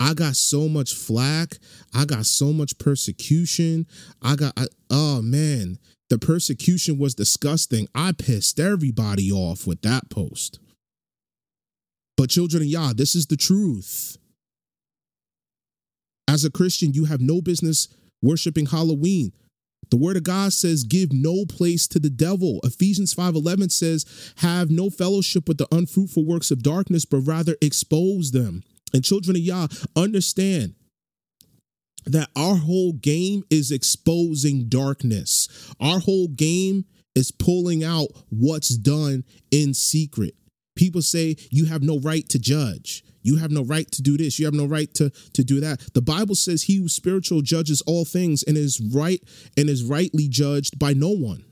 I 0.00 0.14
got 0.14 0.34
so 0.34 0.66
much 0.66 0.94
flack. 0.94 1.58
I 1.94 2.06
got 2.06 2.24
so 2.24 2.52
much 2.52 2.78
persecution. 2.78 3.86
I 4.22 4.34
got, 4.34 4.54
I, 4.56 4.66
oh 4.88 5.20
man, 5.20 5.78
the 6.08 6.18
persecution 6.18 6.98
was 6.98 7.14
disgusting. 7.14 7.86
I 7.94 8.12
pissed 8.12 8.58
everybody 8.58 9.30
off 9.30 9.66
with 9.66 9.82
that 9.82 10.08
post. 10.10 10.58
But, 12.16 12.30
children 12.30 12.62
of 12.62 12.68
Yah, 12.68 12.92
this 12.94 13.14
is 13.14 13.26
the 13.26 13.36
truth. 13.36 14.16
As 16.26 16.44
a 16.44 16.50
Christian, 16.50 16.92
you 16.92 17.04
have 17.04 17.20
no 17.20 17.40
business 17.40 17.88
worshiping 18.22 18.66
Halloween. 18.66 19.32
The 19.90 19.96
word 19.96 20.16
of 20.16 20.22
God 20.22 20.52
says, 20.52 20.84
give 20.84 21.12
no 21.12 21.44
place 21.44 21.88
to 21.88 21.98
the 21.98 22.10
devil. 22.10 22.60
Ephesians 22.62 23.14
5:11 23.14 23.72
says, 23.72 24.34
have 24.36 24.70
no 24.70 24.88
fellowship 24.90 25.48
with 25.48 25.58
the 25.58 25.66
unfruitful 25.72 26.24
works 26.24 26.50
of 26.50 26.62
darkness, 26.62 27.04
but 27.04 27.20
rather 27.20 27.56
expose 27.60 28.30
them. 28.30 28.62
And 28.92 29.04
children 29.04 29.36
of 29.36 29.42
Yah, 29.42 29.68
understand 29.96 30.74
that 32.06 32.28
our 32.34 32.56
whole 32.56 32.92
game 32.92 33.44
is 33.50 33.70
exposing 33.70 34.68
darkness. 34.68 35.48
Our 35.80 36.00
whole 36.00 36.28
game 36.28 36.86
is 37.14 37.30
pulling 37.30 37.84
out 37.84 38.08
what's 38.30 38.76
done 38.76 39.24
in 39.50 39.74
secret. 39.74 40.34
People 40.76 41.02
say 41.02 41.36
you 41.50 41.66
have 41.66 41.82
no 41.82 41.98
right 42.00 42.28
to 42.30 42.38
judge. 42.38 43.04
You 43.22 43.36
have 43.36 43.50
no 43.50 43.62
right 43.62 43.90
to 43.90 44.02
do 44.02 44.16
this. 44.16 44.38
You 44.38 44.46
have 44.46 44.54
no 44.54 44.64
right 44.64 44.92
to, 44.94 45.10
to 45.10 45.44
do 45.44 45.60
that. 45.60 45.92
The 45.92 46.00
Bible 46.00 46.34
says 46.34 46.62
he 46.62 46.76
who 46.76 46.88
spiritual 46.88 47.42
judges 47.42 47.82
all 47.82 48.04
things 48.04 48.42
and 48.42 48.56
is 48.56 48.80
right 48.80 49.22
and 49.58 49.68
is 49.68 49.84
rightly 49.84 50.26
judged 50.28 50.78
by 50.78 50.94
no 50.94 51.10
one. 51.10 51.44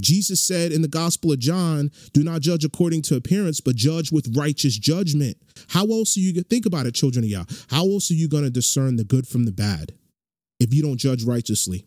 Jesus 0.00 0.40
said 0.40 0.72
in 0.72 0.82
the 0.82 0.88
Gospel 0.88 1.32
of 1.32 1.38
John, 1.38 1.90
do 2.12 2.22
not 2.22 2.42
judge 2.42 2.64
according 2.64 3.02
to 3.02 3.16
appearance, 3.16 3.60
but 3.60 3.76
judge 3.76 4.12
with 4.12 4.36
righteous 4.36 4.76
judgment. 4.76 5.38
How 5.68 5.86
else 5.86 6.16
are 6.16 6.20
you 6.20 6.34
think 6.42 6.66
about 6.66 6.86
it, 6.86 6.94
children 6.94 7.24
of 7.24 7.30
Yah? 7.30 7.44
How 7.70 7.88
else 7.88 8.10
are 8.10 8.14
you 8.14 8.28
going 8.28 8.44
to 8.44 8.50
discern 8.50 8.96
the 8.96 9.04
good 9.04 9.26
from 9.26 9.44
the 9.44 9.52
bad 9.52 9.92
if 10.60 10.74
you 10.74 10.82
don't 10.82 10.98
judge 10.98 11.24
righteously? 11.24 11.86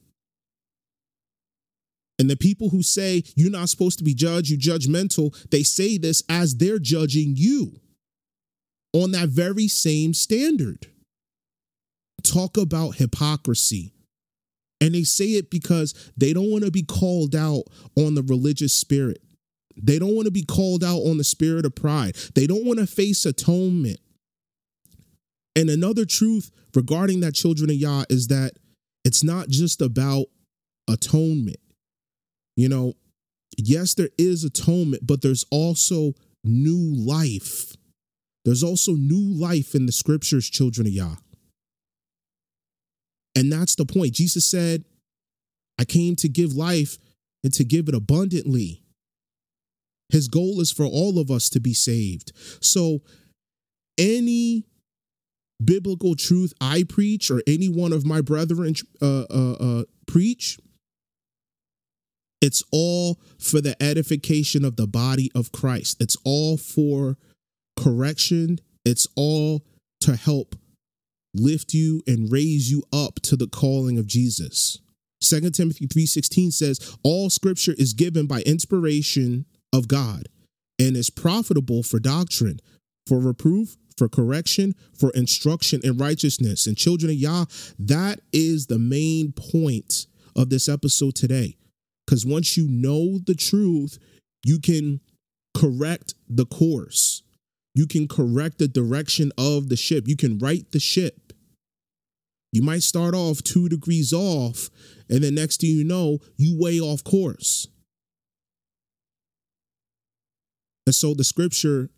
And 2.18 2.30
the 2.30 2.36
people 2.36 2.70
who 2.70 2.84
say 2.84 3.24
you're 3.36 3.52
not 3.52 3.70
supposed 3.70 3.98
to 4.00 4.04
be 4.04 4.14
judged, 4.14 4.50
you 4.50 4.58
judgmental, 4.58 5.34
they 5.52 5.64
say 5.64 5.98
this 5.98 6.22
as 6.28 6.56
they're 6.56 6.80
judging 6.80 7.36
you 7.38 7.80
on 8.92 9.12
that 9.12 9.30
very 9.30 9.68
same 9.68 10.14
standard. 10.14 10.88
Talk 12.24 12.58
about 12.58 12.96
hypocrisy. 12.96 13.94
And 14.82 14.96
they 14.96 15.04
say 15.04 15.26
it 15.32 15.50
because 15.50 16.12
they 16.16 16.34
don't 16.34 16.52
want 16.52 16.64
to 16.64 16.72
be 16.72 16.84
called 16.84 17.36
out 17.36 17.64
on 17.96 18.16
the 18.16 18.24
religious 18.24 18.74
spirit. 18.74 19.22
They 19.82 20.00
don't 20.00 20.16
want 20.16 20.26
to 20.26 20.32
be 20.32 20.44
called 20.44 20.84
out 20.84 21.00
on 21.00 21.18
the 21.18 21.24
spirit 21.24 21.66
of 21.66 21.76
pride. 21.76 22.16
They 22.36 22.48
don't 22.48 22.66
want 22.66 22.80
to 22.80 22.88
face 22.88 23.26
atonement. 23.26 24.00
And 25.56 25.70
another 25.70 26.06
truth 26.06 26.52
regarding 26.76 27.20
that 27.22 27.34
children 27.34 27.70
of 27.70 27.76
Yah 27.76 28.04
is 28.10 28.28
that 28.28 28.54
it's 29.04 29.24
not 29.24 29.50
just 29.50 29.82
about 29.82 30.28
atonement. 30.88 31.60
You 32.56 32.70
know, 32.70 32.94
yes, 33.58 33.94
there 33.94 34.10
is 34.18 34.44
atonement, 34.44 35.06
but 35.06 35.22
there's 35.22 35.46
also 35.50 36.14
new 36.44 36.94
life. 36.96 37.76
There's 38.46 38.64
also 38.64 38.94
new 38.94 39.34
life 39.40 39.76
in 39.76 39.86
the 39.86 39.92
scriptures, 39.92 40.50
children 40.50 40.88
of 40.88 40.94
Yah. 40.94 41.16
And 43.40 43.50
that's 43.50 43.76
the 43.76 43.86
point. 43.86 44.16
Jesus 44.16 44.46
said, 44.46 44.84
I 45.80 45.86
came 45.86 46.18
to 46.18 46.28
give 46.28 46.52
life 46.52 46.98
and 47.42 47.54
to 47.54 47.64
give 47.64 47.88
it 47.88 47.96
abundantly. 47.96 48.84
His 50.10 50.28
goal 50.28 50.60
is 50.60 50.74
for 50.74 50.86
all 50.86 51.18
of 51.18 51.32
us 51.32 51.48
to 51.52 51.62
be 51.62 51.74
saved. 51.74 52.34
So 52.60 53.00
any 53.98 54.66
biblical 55.64 56.18
truth 56.18 56.52
I 56.60 56.84
preach 56.84 57.32
or 57.32 57.42
any 57.48 57.70
one 57.70 57.94
of 57.94 58.06
my 58.06 58.20
brethren 58.20 58.76
uh, 59.02 59.24
uh, 59.30 59.52
uh, 59.54 59.84
preach, 60.06 60.60
it's 62.42 62.62
all 62.74 63.22
for 63.40 63.62
the 63.62 63.82
edification 63.82 64.66
of 64.66 64.76
the 64.76 64.88
body 64.88 65.32
of 65.34 65.54
Christ. 65.54 66.02
It's 66.02 66.18
all 66.26 66.58
for 66.58 67.16
correction. 67.78 68.60
It's 68.84 69.08
all 69.16 69.64
to 70.02 70.18
help 70.18 70.58
lift 71.40 71.74
you 71.74 72.02
and 72.06 72.32
raise 72.32 72.70
you 72.70 72.84
up 72.92 73.20
to 73.22 73.36
the 73.36 73.48
calling 73.48 73.98
of 73.98 74.06
Jesus. 74.06 74.80
2 75.22 75.52
Timothy 75.52 75.88
3:16 75.88 76.52
says, 76.52 76.80
"All 77.04 77.30
scripture 77.30 77.74
is 77.74 77.94
given 77.94 78.26
by 78.26 78.42
inspiration 78.44 79.46
of 79.74 79.88
God 79.88 80.30
and 80.78 80.96
is 80.96 81.10
profitable 81.10 81.84
for 81.84 82.00
doctrine, 82.00 82.60
for 83.06 83.20
reproof, 83.20 83.78
for 83.98 84.08
correction, 84.08 84.76
for 84.94 85.12
instruction 85.12 85.82
in 85.84 85.98
righteousness." 85.98 86.68
And 86.68 86.78
children 86.78 87.12
of 87.12 87.18
Yah, 87.18 87.46
that 87.78 88.22
is 88.32 88.68
the 88.68 88.80
main 88.80 89.32
point 89.34 90.08
of 90.36 90.50
this 90.50 90.70
episode 90.70 91.16
today. 91.16 91.58
Cuz 92.08 92.26
once 92.26 92.56
you 92.56 92.68
know 92.68 93.20
the 93.20 93.36
truth, 93.36 94.00
you 94.46 94.60
can 94.60 95.02
correct 95.54 96.14
the 96.30 96.46
course. 96.46 97.24
You 97.76 97.88
can 97.88 98.08
correct 98.08 98.58
the 98.58 98.68
direction 98.68 99.32
of 99.38 99.70
the 99.70 99.76
ship. 99.76 100.08
You 100.08 100.16
can 100.16 100.38
right 100.40 100.70
the 100.72 100.80
ship. 100.80 101.29
You 102.52 102.62
might 102.62 102.84
start 102.84 103.14
off 103.14 103.44
two 103.44 103.70
degrees 103.70 104.12
off, 104.12 104.70
and 105.10 105.24
then 105.24 105.36
next 105.36 105.62
thing 105.62 105.70
you 105.70 105.84
know, 105.84 106.20
you 106.38 106.58
way 106.60 106.80
off 106.80 107.04
course. 107.04 107.68
And 110.86 110.96
so 110.96 111.14
the 111.14 111.24
scripture, 111.24 111.90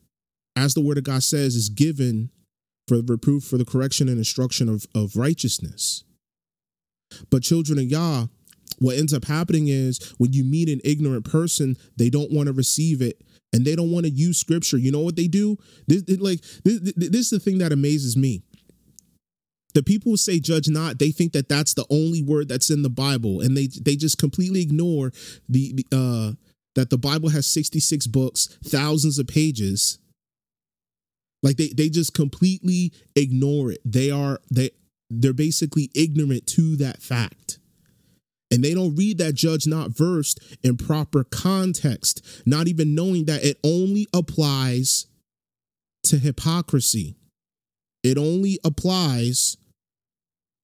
as 0.57 0.73
the 0.73 0.81
word 0.81 0.97
of 0.97 1.05
God 1.05 1.23
says, 1.23 1.55
is 1.55 1.69
given 1.69 2.29
for 2.87 2.97
the 2.97 3.13
reproof, 3.13 3.45
for 3.45 3.57
the 3.57 3.63
correction 3.63 4.09
and 4.09 4.17
instruction 4.17 4.67
of, 4.67 4.85
of 4.93 5.15
righteousness. 5.15 6.03
But 7.29 7.43
children 7.43 7.79
of 7.79 7.85
Yah, 7.85 8.25
what 8.79 8.97
ends 8.97 9.13
up 9.13 9.25
happening 9.25 9.69
is 9.69 10.13
when 10.17 10.33
you 10.33 10.43
meet 10.43 10.67
an 10.67 10.81
ignorant 10.83 11.23
person, 11.23 11.77
they 11.97 12.09
don't 12.09 12.31
want 12.31 12.47
to 12.47 12.53
receive 12.53 13.01
it 13.01 13.21
and 13.53 13.63
they 13.63 13.75
don't 13.75 13.91
want 13.91 14.05
to 14.05 14.11
use 14.11 14.37
scripture. 14.37 14.77
You 14.77 14.91
know 14.91 14.99
what 14.99 15.15
they 15.15 15.27
do? 15.27 15.57
This, 15.87 16.03
like 16.19 16.41
this, 16.63 16.93
this 16.95 17.21
is 17.21 17.29
the 17.29 17.39
thing 17.39 17.59
that 17.59 17.71
amazes 17.71 18.17
me 18.17 18.43
the 19.71 19.83
people 19.83 20.11
who 20.11 20.17
say 20.17 20.39
judge 20.39 20.67
not 20.67 20.99
they 20.99 21.11
think 21.11 21.33
that 21.33 21.49
that's 21.49 21.73
the 21.73 21.85
only 21.89 22.21
word 22.21 22.47
that's 22.47 22.69
in 22.69 22.81
the 22.81 22.89
bible 22.89 23.41
and 23.41 23.55
they 23.55 23.67
they 23.67 23.95
just 23.95 24.17
completely 24.17 24.61
ignore 24.61 25.11
the, 25.47 25.85
uh 25.91 26.31
that 26.75 26.89
the 26.89 26.97
bible 26.97 27.29
has 27.29 27.47
66 27.47 28.07
books 28.07 28.57
thousands 28.63 29.19
of 29.19 29.27
pages. 29.27 29.99
Like 31.43 31.57
they 31.57 31.69
they 31.69 31.89
just 31.89 32.13
completely 32.13 32.93
ignore 33.15 33.71
it. 33.71 33.81
They 33.83 34.11
are 34.11 34.39
they 34.51 34.71
they're 35.09 35.33
basically 35.33 35.89
ignorant 35.95 36.47
to 36.47 36.75
that 36.77 37.01
fact. 37.01 37.57
And 38.53 38.63
they 38.63 38.73
don't 38.73 38.95
read 38.95 39.17
that 39.17 39.33
judge 39.33 39.65
not 39.65 39.91
versed 39.91 40.39
in 40.61 40.77
proper 40.77 41.23
context 41.23 42.43
not 42.45 42.67
even 42.67 42.95
knowing 42.95 43.25
that 43.25 43.43
it 43.43 43.57
only 43.63 44.07
applies 44.13 45.07
to 46.03 46.17
hypocrisy. 46.17 47.15
It 48.03 48.17
only 48.17 48.59
applies 48.63 49.57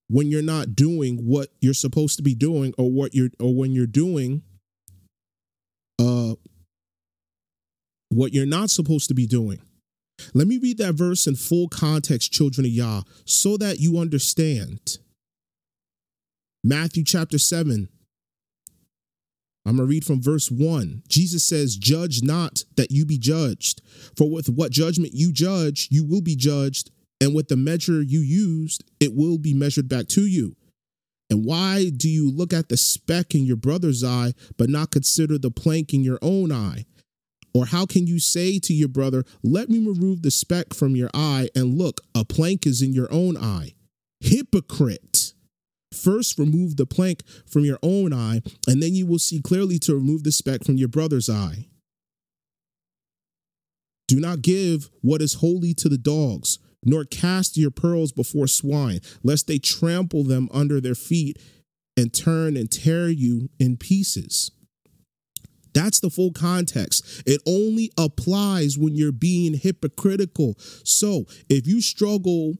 when 0.10 0.28
you're 0.28 0.42
not 0.42 0.76
doing 0.76 1.18
what 1.18 1.50
you're 1.60 1.74
supposed 1.74 2.18
to 2.18 2.24
be 2.24 2.36
doing 2.36 2.74
or 2.78 2.92
what 2.92 3.14
you're 3.14 3.30
or 3.40 3.56
when 3.56 3.72
you're 3.72 3.86
doing 3.86 4.42
uh 6.00 6.34
what 8.10 8.34
you're 8.34 8.46
not 8.46 8.70
supposed 8.70 9.08
to 9.10 9.14
be 9.14 9.28
doing. 9.28 9.62
Let 10.34 10.48
me 10.48 10.58
read 10.58 10.78
that 10.80 10.96
verse 10.96 11.28
in 11.28 11.36
full 11.36 11.68
context, 11.68 12.32
children 12.32 12.66
of 12.66 12.72
Yah, 12.72 13.02
so 13.26 13.58
that 13.58 13.80
you 13.80 14.00
understand. 14.00 14.98
Matthew 16.64 17.04
chapter 17.04 17.38
7. 17.38 17.90
I'm 19.66 19.76
going 19.76 19.88
to 19.88 19.92
read 19.92 20.06
from 20.06 20.22
verse 20.22 20.50
1. 20.50 21.04
Jesus 21.10 21.44
says, 21.44 21.76
Judge 21.76 22.24
not 22.24 22.64
that 22.78 22.90
you 22.90 23.06
be 23.06 23.18
judged, 23.18 23.82
for 24.16 24.30
with 24.30 24.48
what 24.48 24.72
judgment 24.72 25.14
you 25.14 25.34
judge, 25.34 25.90
you 25.92 26.06
will 26.06 26.22
be 26.22 26.38
judged, 26.38 26.90
and 27.20 27.34
with 27.34 27.48
the 27.48 27.58
measure 27.58 28.02
you 28.02 28.20
used, 28.20 28.84
it 29.00 29.16
will 29.16 29.38
be 29.38 29.54
measured 29.54 29.90
back 29.90 30.08
to 30.10 30.26
you. 30.26 30.56
And 31.30 31.44
why 31.44 31.90
do 31.90 32.10
you 32.10 32.32
look 32.32 32.54
at 32.54 32.70
the 32.70 32.78
speck 32.78 33.36
in 33.36 33.44
your 33.44 33.58
brother's 33.58 34.04
eye, 34.04 34.34
but 34.58 34.70
not 34.70 34.92
consider 34.92 35.38
the 35.38 35.52
plank 35.52 35.94
in 35.94 36.04
your 36.04 36.20
own 36.22 36.52
eye? 36.52 36.86
Or 37.54 37.66
how 37.66 37.86
can 37.86 38.08
you 38.08 38.20
say 38.20 38.60
to 38.60 38.74
your 38.74 38.88
brother, 38.88 39.26
Let 39.44 39.70
me 39.70 39.80
remove 39.80 40.22
the 40.22 40.32
speck 40.32 40.74
from 40.74 40.96
your 40.96 41.10
eye, 41.14 41.50
and 41.56 41.78
look, 41.78 42.02
a 42.16 42.24
plank 42.24 42.66
is 42.66 42.82
in 42.82 42.94
your 42.94 43.12
own 43.12 43.36
eye? 43.36 43.74
Hypocrite! 44.20 45.34
First, 45.94 46.38
remove 46.38 46.78
the 46.78 46.86
plank 46.86 47.24
from 47.46 47.66
your 47.66 47.80
own 47.82 48.14
eye, 48.14 48.42
and 48.68 48.82
then 48.82 48.94
you 48.94 49.08
will 49.08 49.20
see 49.20 49.42
clearly 49.42 49.80
to 49.80 49.96
remove 49.96 50.24
the 50.24 50.32
speck 50.32 50.64
from 50.64 50.78
your 50.78 50.88
brother's 50.88 51.30
eye. 51.30 51.68
Do 54.08 54.20
not 54.20 54.42
give 54.42 54.90
what 55.02 55.22
is 55.22 55.36
holy 55.36 55.74
to 55.76 55.90
the 55.90 55.98
dogs 55.98 56.60
nor 56.84 57.06
cast 57.06 57.58
your 57.58 57.72
pearls 57.72 58.12
before 58.12 58.48
swine, 58.48 59.00
lest 59.24 59.48
they 59.48 59.60
trample 59.60 60.24
them 60.24 60.50
under 60.52 60.80
their 60.80 60.96
feet 60.96 61.38
and 61.96 62.14
turn 62.14 62.56
and 62.56 62.72
tear 62.72 63.10
you 63.10 63.50
in 63.60 63.78
pieces. 63.78 64.52
That's 65.74 66.00
the 66.00 66.10
full 66.10 66.32
context. 66.32 67.24
It 67.26 67.42
only 67.48 67.92
applies 67.98 68.78
when 68.78 68.96
you're 68.96 69.12
being 69.12 69.54
hypocritical. 69.54 70.56
So 70.84 71.26
if 71.50 71.68
you 71.68 71.82
struggle 71.82 72.56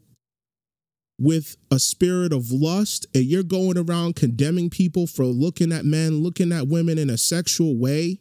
with 1.20 1.56
a 1.72 1.80
spirit 1.80 2.32
of 2.32 2.52
lust 2.52 3.08
and 3.16 3.24
you're 3.24 3.42
going 3.42 3.78
around 3.78 4.16
condemning 4.16 4.70
people 4.70 5.08
for 5.08 5.26
looking 5.26 5.72
at 5.72 5.84
men, 5.84 6.22
looking 6.22 6.52
at 6.52 6.68
women 6.68 7.00
in 7.00 7.10
a 7.10 7.18
sexual 7.18 7.76
way, 7.76 8.20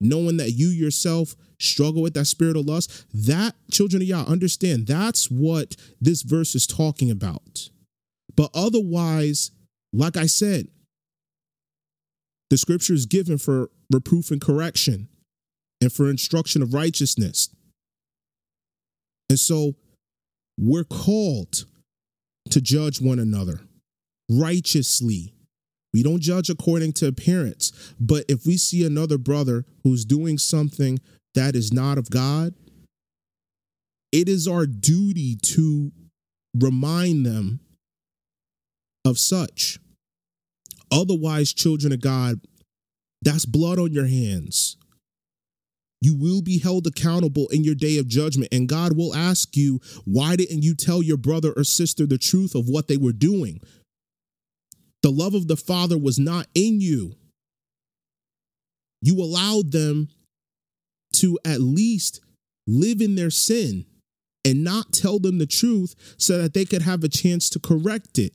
knowing 0.00 0.36
that 0.36 0.52
you 0.52 0.68
yourself 0.68 1.34
struggle 1.64 2.02
with 2.02 2.14
that 2.14 2.26
spirit 2.26 2.56
of 2.56 2.66
lust, 2.66 3.06
that 3.12 3.54
children 3.70 4.02
of 4.02 4.08
Yah 4.08 4.24
understand 4.24 4.86
that's 4.86 5.30
what 5.30 5.76
this 6.00 6.22
verse 6.22 6.54
is 6.54 6.66
talking 6.66 7.10
about. 7.10 7.70
But 8.36 8.50
otherwise, 8.54 9.50
like 9.92 10.16
I 10.16 10.26
said, 10.26 10.68
the 12.50 12.58
scripture 12.58 12.94
is 12.94 13.06
given 13.06 13.38
for 13.38 13.70
reproof 13.92 14.30
and 14.30 14.40
correction 14.40 15.08
and 15.80 15.92
for 15.92 16.08
instruction 16.08 16.62
of 16.62 16.74
righteousness. 16.74 17.48
And 19.28 19.38
so 19.38 19.74
we're 20.58 20.84
called 20.84 21.64
to 22.50 22.60
judge 22.60 23.00
one 23.00 23.18
another 23.18 23.60
righteously 24.30 25.34
we 25.94 26.02
don't 26.02 26.20
judge 26.20 26.50
according 26.50 26.92
to 26.94 27.06
appearance. 27.06 27.70
But 28.00 28.24
if 28.28 28.44
we 28.44 28.56
see 28.56 28.84
another 28.84 29.16
brother 29.16 29.64
who's 29.84 30.04
doing 30.04 30.38
something 30.38 30.98
that 31.34 31.54
is 31.54 31.72
not 31.72 31.98
of 31.98 32.10
God, 32.10 32.54
it 34.12 34.28
is 34.28 34.46
our 34.46 34.66
duty 34.66 35.36
to 35.42 35.90
remind 36.56 37.26
them 37.26 37.60
of 39.04 39.18
such. 39.18 39.78
Otherwise, 40.90 41.52
children 41.52 41.92
of 41.92 42.00
God, 42.00 42.40
that's 43.22 43.46
blood 43.46 43.78
on 43.78 43.92
your 43.92 44.06
hands. 44.06 44.76
You 46.00 46.14
will 46.14 46.42
be 46.42 46.58
held 46.58 46.86
accountable 46.86 47.48
in 47.48 47.64
your 47.64 47.74
day 47.74 47.98
of 47.98 48.06
judgment, 48.06 48.52
and 48.52 48.68
God 48.68 48.96
will 48.96 49.14
ask 49.14 49.56
you, 49.56 49.80
Why 50.04 50.36
didn't 50.36 50.62
you 50.62 50.74
tell 50.74 51.02
your 51.02 51.16
brother 51.16 51.52
or 51.56 51.64
sister 51.64 52.06
the 52.06 52.18
truth 52.18 52.54
of 52.54 52.68
what 52.68 52.88
they 52.88 52.98
were 52.98 53.12
doing? 53.12 53.60
The 55.02 55.10
love 55.10 55.34
of 55.34 55.48
the 55.48 55.56
Father 55.56 55.98
was 55.98 56.18
not 56.18 56.46
in 56.54 56.80
you. 56.80 57.14
You 59.00 59.16
allowed 59.22 59.72
them 59.72 60.08
to 61.14 61.38
at 61.44 61.60
least 61.60 62.20
live 62.66 63.00
in 63.00 63.14
their 63.14 63.30
sin 63.30 63.86
and 64.44 64.62
not 64.62 64.92
tell 64.92 65.18
them 65.18 65.38
the 65.38 65.46
truth 65.46 65.94
so 66.18 66.40
that 66.40 66.54
they 66.54 66.64
could 66.64 66.82
have 66.82 67.02
a 67.02 67.08
chance 67.08 67.48
to 67.50 67.58
correct 67.58 68.18
it. 68.18 68.32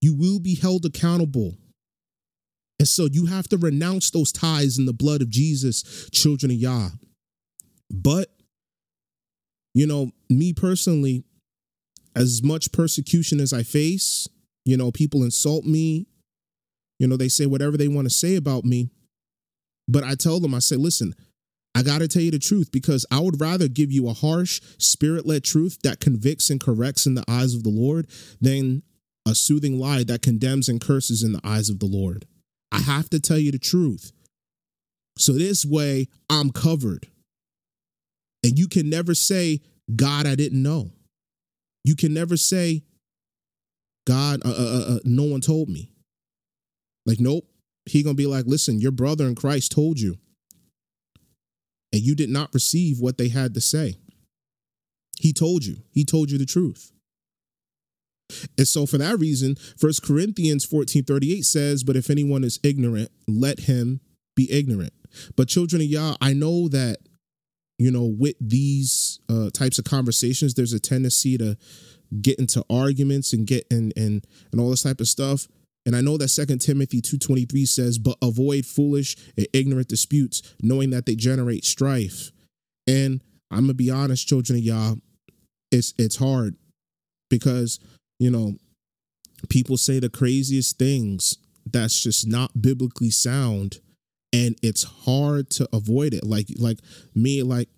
You 0.00 0.14
will 0.14 0.38
be 0.38 0.54
held 0.54 0.84
accountable. 0.84 1.56
And 2.78 2.88
so 2.88 3.06
you 3.10 3.26
have 3.26 3.48
to 3.48 3.58
renounce 3.58 4.10
those 4.10 4.32
ties 4.32 4.78
in 4.78 4.86
the 4.86 4.92
blood 4.92 5.20
of 5.20 5.28
Jesus, 5.28 6.08
children 6.10 6.50
of 6.50 6.56
Yah. 6.56 6.88
But, 7.90 8.28
you 9.74 9.86
know, 9.86 10.12
me 10.30 10.54
personally, 10.54 11.24
as 12.16 12.42
much 12.42 12.72
persecution 12.72 13.40
as 13.40 13.52
I 13.52 13.62
face, 13.62 14.26
you 14.64 14.76
know, 14.76 14.90
people 14.90 15.22
insult 15.22 15.64
me, 15.64 16.06
you 16.98 17.06
know, 17.06 17.16
they 17.16 17.28
say 17.28 17.46
whatever 17.46 17.76
they 17.76 17.88
want 17.88 18.06
to 18.06 18.14
say 18.14 18.36
about 18.36 18.64
me. 18.64 18.90
But 19.90 20.04
I 20.04 20.14
tell 20.14 20.38
them, 20.38 20.54
I 20.54 20.60
say, 20.60 20.76
listen, 20.76 21.14
I 21.74 21.82
got 21.82 21.98
to 21.98 22.08
tell 22.08 22.22
you 22.22 22.30
the 22.30 22.38
truth 22.38 22.70
because 22.70 23.04
I 23.10 23.18
would 23.18 23.40
rather 23.40 23.66
give 23.66 23.90
you 23.90 24.08
a 24.08 24.12
harsh, 24.12 24.60
spirit 24.78 25.26
led 25.26 25.42
truth 25.42 25.78
that 25.82 26.00
convicts 26.00 26.48
and 26.48 26.60
corrects 26.60 27.06
in 27.06 27.14
the 27.14 27.24
eyes 27.28 27.54
of 27.54 27.64
the 27.64 27.70
Lord 27.70 28.06
than 28.40 28.82
a 29.26 29.34
soothing 29.34 29.78
lie 29.78 30.04
that 30.04 30.22
condemns 30.22 30.68
and 30.68 30.80
curses 30.80 31.22
in 31.22 31.32
the 31.32 31.40
eyes 31.42 31.68
of 31.68 31.80
the 31.80 31.86
Lord. 31.86 32.24
I 32.70 32.78
have 32.78 33.10
to 33.10 33.20
tell 33.20 33.38
you 33.38 33.50
the 33.50 33.58
truth. 33.58 34.12
So 35.18 35.32
this 35.32 35.64
way, 35.64 36.06
I'm 36.28 36.50
covered. 36.50 37.08
And 38.44 38.58
you 38.58 38.68
can 38.68 38.88
never 38.88 39.14
say, 39.14 39.60
God, 39.94 40.26
I 40.26 40.36
didn't 40.36 40.62
know. 40.62 40.92
You 41.84 41.96
can 41.96 42.14
never 42.14 42.36
say, 42.36 42.84
God, 44.06 44.40
uh, 44.44 44.48
uh, 44.48 44.52
uh, 44.52 44.94
uh 44.94 44.98
no 45.04 45.24
one 45.24 45.40
told 45.40 45.68
me. 45.68 45.90
Like, 47.06 47.18
nope. 47.18 47.49
He 47.90 48.02
gonna 48.04 48.14
be 48.14 48.26
like, 48.26 48.46
listen, 48.46 48.80
your 48.80 48.92
brother 48.92 49.26
in 49.26 49.34
Christ 49.34 49.72
told 49.72 49.98
you, 49.98 50.18
and 51.92 52.00
you 52.00 52.14
did 52.14 52.30
not 52.30 52.54
receive 52.54 53.00
what 53.00 53.18
they 53.18 53.28
had 53.28 53.52
to 53.54 53.60
say. 53.60 53.96
He 55.18 55.32
told 55.32 55.64
you. 55.64 55.78
He 55.90 56.04
told 56.04 56.30
you 56.30 56.38
the 56.38 56.46
truth. 56.46 56.92
And 58.56 58.68
so 58.68 58.86
for 58.86 58.96
that 58.98 59.18
reason, 59.18 59.56
First 59.76 60.04
Corinthians 60.04 60.64
14 60.64 61.02
38 61.02 61.42
says, 61.42 61.82
But 61.82 61.96
if 61.96 62.10
anyone 62.10 62.44
is 62.44 62.60
ignorant, 62.62 63.10
let 63.26 63.60
him 63.60 64.00
be 64.36 64.50
ignorant. 64.52 64.92
But 65.36 65.48
children 65.48 65.82
of 65.82 65.88
Yah, 65.88 66.14
I 66.20 66.32
know 66.32 66.68
that, 66.68 66.98
you 67.76 67.90
know, 67.90 68.04
with 68.04 68.36
these 68.40 69.18
uh, 69.28 69.50
types 69.50 69.80
of 69.80 69.84
conversations, 69.84 70.54
there's 70.54 70.72
a 70.72 70.78
tendency 70.78 71.36
to 71.38 71.56
get 72.22 72.38
into 72.38 72.64
arguments 72.70 73.32
and 73.32 73.48
get 73.48 73.66
and 73.68 73.92
and 73.96 74.24
and 74.52 74.60
all 74.60 74.70
this 74.70 74.84
type 74.84 75.00
of 75.00 75.08
stuff. 75.08 75.48
And 75.90 75.96
I 75.96 76.02
know 76.02 76.16
that 76.18 76.28
Second 76.28 76.60
Timothy 76.60 77.02
2.23 77.02 77.66
says, 77.66 77.98
but 77.98 78.16
avoid 78.22 78.64
foolish 78.64 79.16
and 79.36 79.48
ignorant 79.52 79.88
disputes, 79.88 80.40
knowing 80.62 80.90
that 80.90 81.04
they 81.04 81.16
generate 81.16 81.64
strife. 81.64 82.30
And 82.86 83.20
I'm 83.50 83.62
gonna 83.62 83.74
be 83.74 83.90
honest, 83.90 84.28
children 84.28 84.60
of 84.60 84.64
Yah, 84.64 84.94
it's 85.72 85.92
it's 85.98 86.14
hard 86.14 86.54
because 87.28 87.80
you 88.20 88.30
know, 88.30 88.54
people 89.48 89.76
say 89.76 89.98
the 89.98 90.08
craziest 90.08 90.78
things 90.78 91.38
that's 91.66 92.00
just 92.00 92.24
not 92.24 92.62
biblically 92.62 93.10
sound 93.10 93.80
and 94.32 94.54
it's 94.62 94.84
hard 94.84 95.50
to 95.50 95.68
avoid 95.72 96.14
it 96.14 96.22
like 96.22 96.46
like 96.56 96.78
me 97.16 97.42
like 97.42 97.68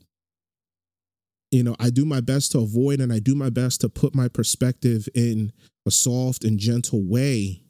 you 1.51 1.63
know 1.63 1.75
i 1.81 1.89
do 1.89 2.05
my 2.05 2.21
best 2.21 2.53
to 2.53 2.59
avoid 2.59 3.01
and 3.01 3.13
i 3.13 3.19
do 3.19 3.35
my 3.35 3.51
best 3.51 3.81
to 3.81 3.89
put 3.89 4.15
my 4.15 4.29
perspective 4.29 5.09
in 5.15 5.51
a 5.87 5.91
soft 5.91 6.45
and 6.45 6.59
gentle 6.59 7.03
way 7.03 7.62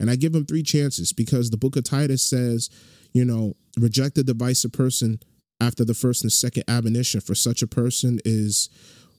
and 0.00 0.10
i 0.10 0.16
give 0.16 0.32
them 0.32 0.46
three 0.46 0.62
chances 0.62 1.12
because 1.12 1.50
the 1.50 1.56
book 1.56 1.76
of 1.76 1.84
titus 1.84 2.22
says 2.22 2.70
you 3.12 3.24
know 3.24 3.54
reject 3.78 4.14
the 4.14 4.24
divisive 4.24 4.72
person 4.72 5.18
after 5.60 5.84
the 5.84 5.94
first 5.94 6.22
and 6.22 6.32
second 6.32 6.64
admonition 6.68 7.20
for 7.20 7.34
such 7.34 7.62
a 7.62 7.66
person 7.66 8.20
is 8.24 8.68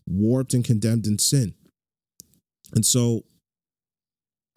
warped 0.07 0.53
and 0.53 0.65
condemned 0.65 1.05
in 1.05 1.19
sin 1.19 1.53
and 2.73 2.85
so 2.85 3.23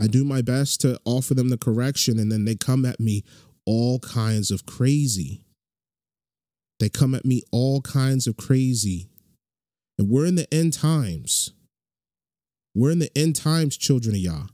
I 0.03 0.09
do 0.09 0.25
my 0.25 0.43
best 0.43 0.81
to 0.81 0.99
offer 1.05 1.33
them 1.33 1.49
the 1.49 1.57
correction, 1.57 2.19
and 2.19 2.31
then 2.31 2.45
they 2.45 2.57
come 2.57 2.85
at 2.85 2.99
me 2.99 3.23
all 3.65 4.01
kinds 4.01 4.51
of 4.51 4.67
crazy. 4.67 5.45
They 6.81 6.89
come 6.89 7.15
at 7.15 7.25
me 7.25 7.43
all 7.53 7.81
kinds 7.81 8.27
of 8.27 8.37
crazy. 8.37 9.09
And 9.97 10.09
we're 10.09 10.27
in 10.27 10.35
the 10.35 10.53
end 10.53 10.73
times. 10.73 11.53
We're 12.75 12.91
in 12.91 12.99
the 12.99 13.17
end 13.17 13.37
times, 13.37 13.77
children 13.77 14.17
of 14.17 14.21
Yah. 14.21 14.47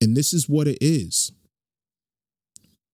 And 0.00 0.16
this 0.16 0.32
is 0.32 0.48
what 0.48 0.68
it 0.68 0.78
is. 0.80 1.32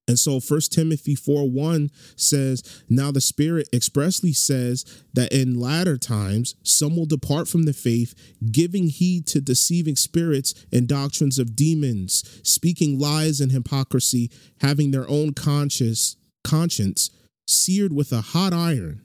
And 0.09 0.19
so 0.19 0.41
First 0.41 0.73
Timothy 0.73 1.15
4 1.15 1.49
1 1.49 1.91
says, 2.17 2.83
Now 2.88 3.12
the 3.12 3.21
Spirit 3.21 3.69
expressly 3.73 4.33
says 4.33 4.85
that 5.15 5.33
in 5.33 5.61
latter 5.61 5.97
times 5.97 6.57
some 6.62 6.97
will 6.97 7.07
depart 7.07 7.49
from 7.49 7.62
the 7.62 7.73
faith, 7.73 8.15
giving 8.51 8.88
heed 8.88 9.27
to 9.29 9.41
deceiving 9.41 9.97
spirits 9.97 10.55
and 10.73 10.88
doctrines 10.88 11.38
of 11.38 11.55
demons, 11.55 12.41
speaking 12.43 12.99
lies 12.99 13.41
and 13.41 13.53
hypocrisy, 13.53 14.31
having 14.61 14.91
their 14.91 15.09
own 15.09 15.35
conscience, 15.35 16.17
conscience 16.43 17.11
seared 17.47 17.93
with 17.93 18.12
a 18.12 18.21
hot 18.21 18.53
iron 18.53 19.03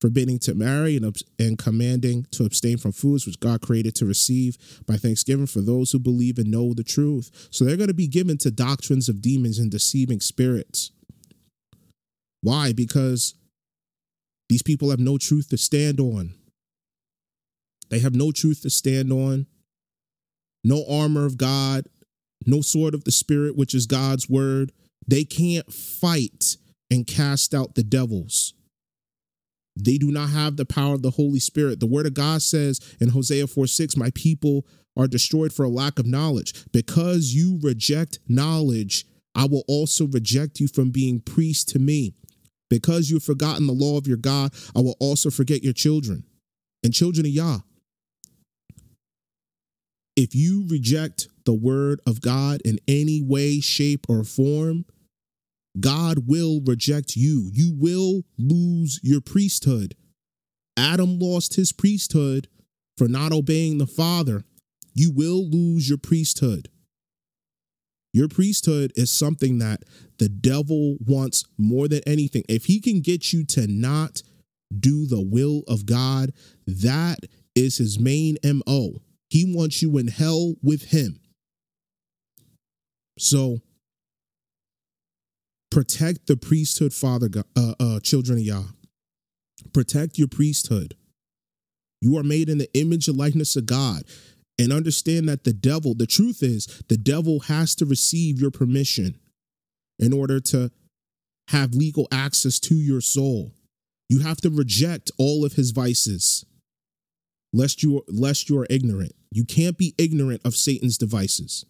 forbidding 0.00 0.38
to 0.40 0.54
marry 0.54 0.96
and, 0.96 1.16
and 1.38 1.58
commanding 1.58 2.26
to 2.30 2.44
abstain 2.44 2.76
from 2.76 2.92
foods 2.92 3.26
which 3.26 3.40
God 3.40 3.62
created 3.62 3.94
to 3.96 4.06
receive 4.06 4.56
by 4.86 4.96
thanksgiving 4.96 5.46
for 5.46 5.60
those 5.60 5.90
who 5.90 5.98
believe 5.98 6.38
and 6.38 6.50
know 6.50 6.74
the 6.74 6.84
truth. 6.84 7.48
So 7.50 7.64
they're 7.64 7.76
going 7.76 7.88
to 7.88 7.94
be 7.94 8.08
given 8.08 8.38
to 8.38 8.50
doctrines 8.50 9.08
of 9.08 9.22
demons 9.22 9.58
and 9.58 9.70
deceiving 9.70 10.20
spirits. 10.20 10.90
Why? 12.42 12.72
Because 12.72 13.34
these 14.48 14.62
people 14.62 14.90
have 14.90 15.00
no 15.00 15.18
truth 15.18 15.48
to 15.50 15.58
stand 15.58 15.98
on. 15.98 16.34
They 17.88 18.00
have 18.00 18.14
no 18.14 18.32
truth 18.32 18.62
to 18.62 18.70
stand 18.70 19.12
on, 19.12 19.46
no 20.64 20.84
armor 20.88 21.24
of 21.24 21.38
God, 21.38 21.86
no 22.44 22.60
sword 22.60 22.94
of 22.94 23.04
the 23.04 23.12
Spirit, 23.12 23.56
which 23.56 23.74
is 23.74 23.86
God's 23.86 24.28
word. 24.28 24.72
They 25.06 25.24
can't 25.24 25.72
fight 25.72 26.56
and 26.90 27.06
cast 27.06 27.54
out 27.54 27.74
the 27.74 27.84
devils. 27.84 28.54
They 29.76 29.98
do 29.98 30.10
not 30.10 30.30
have 30.30 30.56
the 30.56 30.64
power 30.64 30.94
of 30.94 31.02
the 31.02 31.10
Holy 31.10 31.38
Spirit. 31.38 31.80
The 31.80 31.86
word 31.86 32.06
of 32.06 32.14
God 32.14 32.42
says 32.42 32.80
in 33.00 33.10
Hosea 33.10 33.46
4 33.46 33.66
6, 33.66 33.96
My 33.96 34.10
people 34.14 34.66
are 34.96 35.06
destroyed 35.06 35.52
for 35.52 35.64
a 35.64 35.68
lack 35.68 35.98
of 35.98 36.06
knowledge. 36.06 36.64
Because 36.72 37.34
you 37.34 37.58
reject 37.62 38.18
knowledge, 38.26 39.04
I 39.34 39.44
will 39.44 39.64
also 39.68 40.06
reject 40.06 40.60
you 40.60 40.68
from 40.68 40.90
being 40.90 41.20
priest 41.20 41.68
to 41.70 41.78
me. 41.78 42.14
Because 42.68 43.10
you've 43.10 43.22
forgotten 43.22 43.66
the 43.66 43.72
law 43.72 43.98
of 43.98 44.06
your 44.06 44.16
God, 44.16 44.52
I 44.74 44.80
will 44.80 44.96
also 44.98 45.30
forget 45.30 45.62
your 45.62 45.74
children 45.74 46.24
and 46.82 46.92
children 46.92 47.26
of 47.26 47.32
Yah. 47.32 47.58
If 50.16 50.34
you 50.34 50.66
reject 50.66 51.28
the 51.44 51.52
word 51.52 52.00
of 52.06 52.22
God 52.22 52.62
in 52.64 52.80
any 52.88 53.22
way, 53.22 53.60
shape, 53.60 54.06
or 54.08 54.24
form, 54.24 54.86
God 55.78 56.26
will 56.26 56.60
reject 56.64 57.16
you. 57.16 57.50
You 57.52 57.72
will 57.76 58.22
lose 58.38 59.00
your 59.02 59.20
priesthood. 59.20 59.94
Adam 60.76 61.18
lost 61.18 61.56
his 61.56 61.72
priesthood 61.72 62.48
for 62.96 63.08
not 63.08 63.32
obeying 63.32 63.78
the 63.78 63.86
Father. 63.86 64.44
You 64.94 65.12
will 65.12 65.48
lose 65.48 65.88
your 65.88 65.98
priesthood. 65.98 66.68
Your 68.12 68.28
priesthood 68.28 68.92
is 68.96 69.10
something 69.10 69.58
that 69.58 69.82
the 70.18 70.30
devil 70.30 70.96
wants 71.06 71.44
more 71.58 71.86
than 71.86 72.00
anything. 72.06 72.44
If 72.48 72.64
he 72.64 72.80
can 72.80 73.00
get 73.00 73.32
you 73.32 73.44
to 73.46 73.66
not 73.66 74.22
do 74.78 75.06
the 75.06 75.20
will 75.20 75.62
of 75.68 75.84
God, 75.84 76.32
that 76.66 77.18
is 77.54 77.76
his 77.76 77.98
main 77.98 78.38
MO. 78.42 79.02
He 79.28 79.54
wants 79.54 79.82
you 79.82 79.98
in 79.98 80.08
hell 80.08 80.54
with 80.62 80.84
him. 80.84 81.20
So 83.18 83.60
protect 85.76 86.26
the 86.26 86.38
priesthood, 86.38 86.94
Father, 86.94 87.28
uh, 87.54 87.74
uh, 87.78 88.00
children 88.00 88.38
of 88.38 88.44
Yah. 88.44 88.62
Protect 89.74 90.16
your 90.16 90.26
priesthood. 90.26 90.96
You 92.00 92.16
are 92.16 92.22
made 92.22 92.48
in 92.48 92.56
the 92.56 92.70
image 92.72 93.08
and 93.08 93.18
likeness 93.18 93.56
of 93.56 93.66
God. 93.66 94.04
And 94.58 94.72
understand 94.72 95.28
that 95.28 95.44
the 95.44 95.52
devil, 95.52 95.94
the 95.94 96.06
truth 96.06 96.42
is, 96.42 96.82
the 96.88 96.96
devil 96.96 97.40
has 97.40 97.74
to 97.74 97.84
receive 97.84 98.40
your 98.40 98.50
permission 98.50 99.16
in 99.98 100.14
order 100.14 100.40
to 100.40 100.70
have 101.48 101.74
legal 101.74 102.08
access 102.10 102.58
to 102.60 102.74
your 102.74 103.02
soul. 103.02 103.52
You 104.08 104.20
have 104.20 104.38
to 104.38 104.48
reject 104.48 105.10
all 105.18 105.44
of 105.44 105.52
his 105.52 105.72
vices, 105.72 106.46
lest 107.52 107.82
you 107.82 108.02
lest 108.08 108.48
you 108.48 108.58
are 108.60 108.66
ignorant. 108.70 109.12
You 109.30 109.44
can't 109.44 109.76
be 109.76 109.94
ignorant 109.98 110.40
of 110.42 110.56
Satan's 110.56 110.96
devices. 110.96 111.66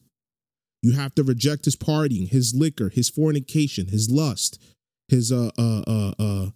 You 0.83 0.93
have 0.93 1.15
to 1.17 1.23
reject 1.23 1.65
his 1.65 1.77
partying, 1.77 2.29
his 2.29 2.55
liquor, 2.55 2.89
his 2.89 3.09
fornication, 3.09 3.89
his 3.89 4.11
lust, 4.11 4.61
his 5.09 5.33
uh 5.33 5.51
uh 5.59 5.83
uh 5.87 6.13
uh 6.19 6.51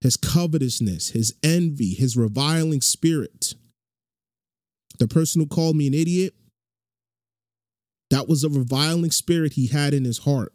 his 0.00 0.16
covetousness, 0.16 1.10
his 1.10 1.34
envy, 1.42 1.94
his 1.94 2.16
reviling 2.16 2.80
spirit. 2.80 3.54
The 4.98 5.08
person 5.08 5.40
who 5.40 5.46
called 5.46 5.76
me 5.76 5.86
an 5.86 5.94
idiot, 5.94 6.34
that 8.10 8.28
was 8.28 8.44
a 8.44 8.48
reviling 8.48 9.10
spirit 9.10 9.54
he 9.54 9.68
had 9.68 9.94
in 9.94 10.04
his 10.04 10.18
heart 10.18 10.52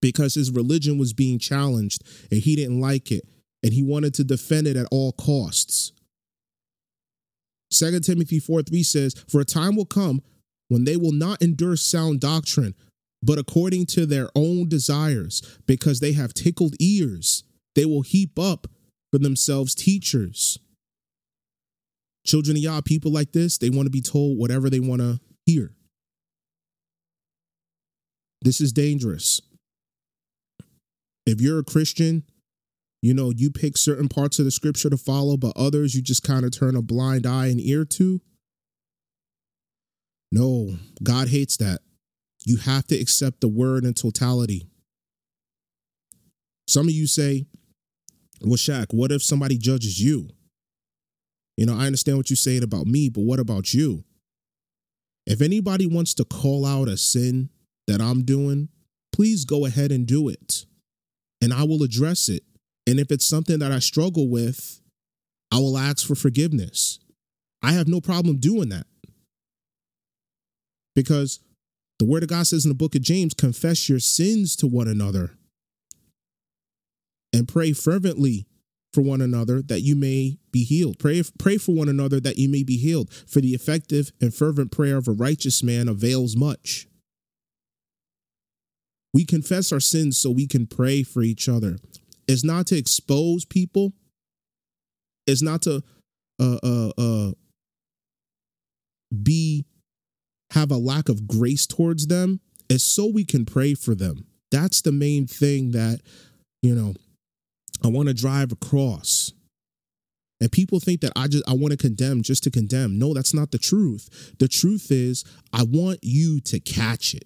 because 0.00 0.34
his 0.34 0.50
religion 0.50 0.98
was 0.98 1.12
being 1.12 1.38
challenged 1.38 2.02
and 2.30 2.42
he 2.42 2.54
didn't 2.54 2.80
like 2.80 3.10
it 3.10 3.26
and 3.62 3.72
he 3.72 3.82
wanted 3.82 4.14
to 4.14 4.24
defend 4.24 4.66
it 4.66 4.76
at 4.76 4.86
all 4.90 5.12
costs. 5.12 5.92
2 7.70 8.00
Timothy 8.00 8.38
4 8.38 8.62
3 8.62 8.82
says, 8.82 9.14
For 9.28 9.40
a 9.40 9.44
time 9.46 9.76
will 9.76 9.86
come 9.86 10.22
when 10.72 10.84
they 10.84 10.96
will 10.96 11.12
not 11.12 11.42
endure 11.42 11.76
sound 11.76 12.18
doctrine, 12.18 12.74
but 13.22 13.38
according 13.38 13.84
to 13.84 14.06
their 14.06 14.30
own 14.34 14.70
desires, 14.70 15.42
because 15.66 16.00
they 16.00 16.12
have 16.12 16.32
tickled 16.32 16.74
ears, 16.80 17.44
they 17.74 17.84
will 17.84 18.00
heap 18.00 18.38
up 18.38 18.66
for 19.12 19.18
themselves 19.18 19.74
teachers. 19.74 20.58
Children 22.26 22.56
of 22.56 22.62
Yah, 22.62 22.80
people 22.80 23.12
like 23.12 23.32
this, 23.32 23.58
they 23.58 23.68
want 23.68 23.84
to 23.84 23.90
be 23.90 24.00
told 24.00 24.38
whatever 24.38 24.70
they 24.70 24.80
want 24.80 25.02
to 25.02 25.20
hear. 25.44 25.74
This 28.40 28.58
is 28.58 28.72
dangerous. 28.72 29.42
If 31.26 31.42
you're 31.42 31.58
a 31.58 31.64
Christian, 31.64 32.22
you 33.02 33.12
know, 33.12 33.30
you 33.30 33.50
pick 33.50 33.76
certain 33.76 34.08
parts 34.08 34.38
of 34.38 34.46
the 34.46 34.50
scripture 34.50 34.88
to 34.88 34.96
follow, 34.96 35.36
but 35.36 35.52
others 35.54 35.94
you 35.94 36.00
just 36.00 36.22
kind 36.22 36.46
of 36.46 36.50
turn 36.50 36.76
a 36.76 36.82
blind 36.82 37.26
eye 37.26 37.48
and 37.48 37.60
ear 37.60 37.84
to. 37.84 38.22
No, 40.32 40.76
God 41.02 41.28
hates 41.28 41.58
that. 41.58 41.80
You 42.44 42.56
have 42.56 42.86
to 42.86 42.98
accept 42.98 43.42
the 43.42 43.48
word 43.48 43.84
in 43.84 43.92
totality. 43.92 44.66
Some 46.66 46.88
of 46.88 46.94
you 46.94 47.06
say, 47.06 47.46
well, 48.40 48.56
Shaq, 48.56 48.86
what 48.92 49.12
if 49.12 49.22
somebody 49.22 49.58
judges 49.58 50.02
you? 50.02 50.30
You 51.56 51.66
know, 51.66 51.76
I 51.78 51.86
understand 51.86 52.16
what 52.16 52.30
you're 52.30 52.36
saying 52.38 52.62
about 52.62 52.86
me, 52.86 53.10
but 53.10 53.20
what 53.20 53.40
about 53.40 53.74
you? 53.74 54.04
If 55.26 55.42
anybody 55.42 55.86
wants 55.86 56.14
to 56.14 56.24
call 56.24 56.64
out 56.64 56.88
a 56.88 56.96
sin 56.96 57.50
that 57.86 58.00
I'm 58.00 58.24
doing, 58.24 58.70
please 59.12 59.44
go 59.44 59.66
ahead 59.66 59.92
and 59.92 60.06
do 60.06 60.28
it. 60.28 60.64
And 61.42 61.52
I 61.52 61.64
will 61.64 61.82
address 61.82 62.30
it. 62.30 62.42
And 62.86 62.98
if 62.98 63.12
it's 63.12 63.28
something 63.28 63.58
that 63.58 63.70
I 63.70 63.80
struggle 63.80 64.28
with, 64.28 64.80
I 65.52 65.58
will 65.58 65.76
ask 65.76 66.06
for 66.06 66.14
forgiveness. 66.14 66.98
I 67.62 67.72
have 67.72 67.86
no 67.86 68.00
problem 68.00 68.38
doing 68.38 68.70
that. 68.70 68.86
Because 70.94 71.40
the 71.98 72.04
word 72.04 72.22
of 72.22 72.28
God 72.28 72.46
says 72.46 72.64
in 72.64 72.68
the 72.68 72.74
book 72.74 72.94
of 72.94 73.02
James, 73.02 73.34
confess 73.34 73.88
your 73.88 74.00
sins 74.00 74.56
to 74.56 74.66
one 74.66 74.88
another 74.88 75.36
and 77.32 77.48
pray 77.48 77.72
fervently 77.72 78.46
for 78.92 79.00
one 79.00 79.20
another 79.20 79.62
that 79.62 79.80
you 79.80 79.96
may 79.96 80.38
be 80.50 80.64
healed. 80.64 80.98
Pray, 80.98 81.22
pray 81.38 81.56
for 81.56 81.72
one 81.72 81.88
another 81.88 82.20
that 82.20 82.36
you 82.36 82.48
may 82.48 82.62
be 82.62 82.76
healed. 82.76 83.12
For 83.12 83.40
the 83.40 83.54
effective 83.54 84.12
and 84.20 84.34
fervent 84.34 84.70
prayer 84.70 84.98
of 84.98 85.08
a 85.08 85.12
righteous 85.12 85.62
man 85.62 85.88
avails 85.88 86.36
much. 86.36 86.86
We 89.14 89.24
confess 89.24 89.72
our 89.72 89.80
sins 89.80 90.18
so 90.18 90.30
we 90.30 90.46
can 90.46 90.66
pray 90.66 91.02
for 91.02 91.22
each 91.22 91.48
other. 91.48 91.76
It's 92.28 92.44
not 92.44 92.66
to 92.68 92.76
expose 92.76 93.44
people. 93.44 93.92
It's 95.26 95.42
not 95.42 95.62
to 95.62 95.82
uh, 96.40 96.58
uh, 96.62 96.92
uh, 96.98 97.32
be 99.22 99.66
have 100.52 100.70
a 100.70 100.76
lack 100.76 101.08
of 101.08 101.26
grace 101.26 101.66
towards 101.66 102.06
them. 102.06 102.40
is 102.68 102.86
so 102.86 103.06
we 103.06 103.24
can 103.24 103.44
pray 103.44 103.74
for 103.74 103.94
them. 103.94 104.26
That's 104.50 104.82
the 104.82 104.92
main 104.92 105.26
thing 105.26 105.72
that 105.72 106.00
you 106.62 106.74
know 106.74 106.94
I 107.84 107.88
want 107.88 108.08
to 108.08 108.14
drive 108.14 108.52
across. 108.52 109.32
And 110.40 110.50
people 110.50 110.80
think 110.80 111.02
that 111.02 111.12
I 111.14 111.28
just 111.28 111.48
I 111.48 111.52
want 111.52 111.70
to 111.70 111.76
condemn 111.76 112.22
just 112.22 112.42
to 112.44 112.50
condemn. 112.50 112.98
No, 112.98 113.14
that's 113.14 113.34
not 113.34 113.50
the 113.50 113.58
truth. 113.58 114.34
The 114.38 114.48
truth 114.48 114.90
is 114.90 115.24
I 115.52 115.62
want 115.62 116.00
you 116.02 116.40
to 116.40 116.60
catch 116.60 117.14
it. 117.14 117.24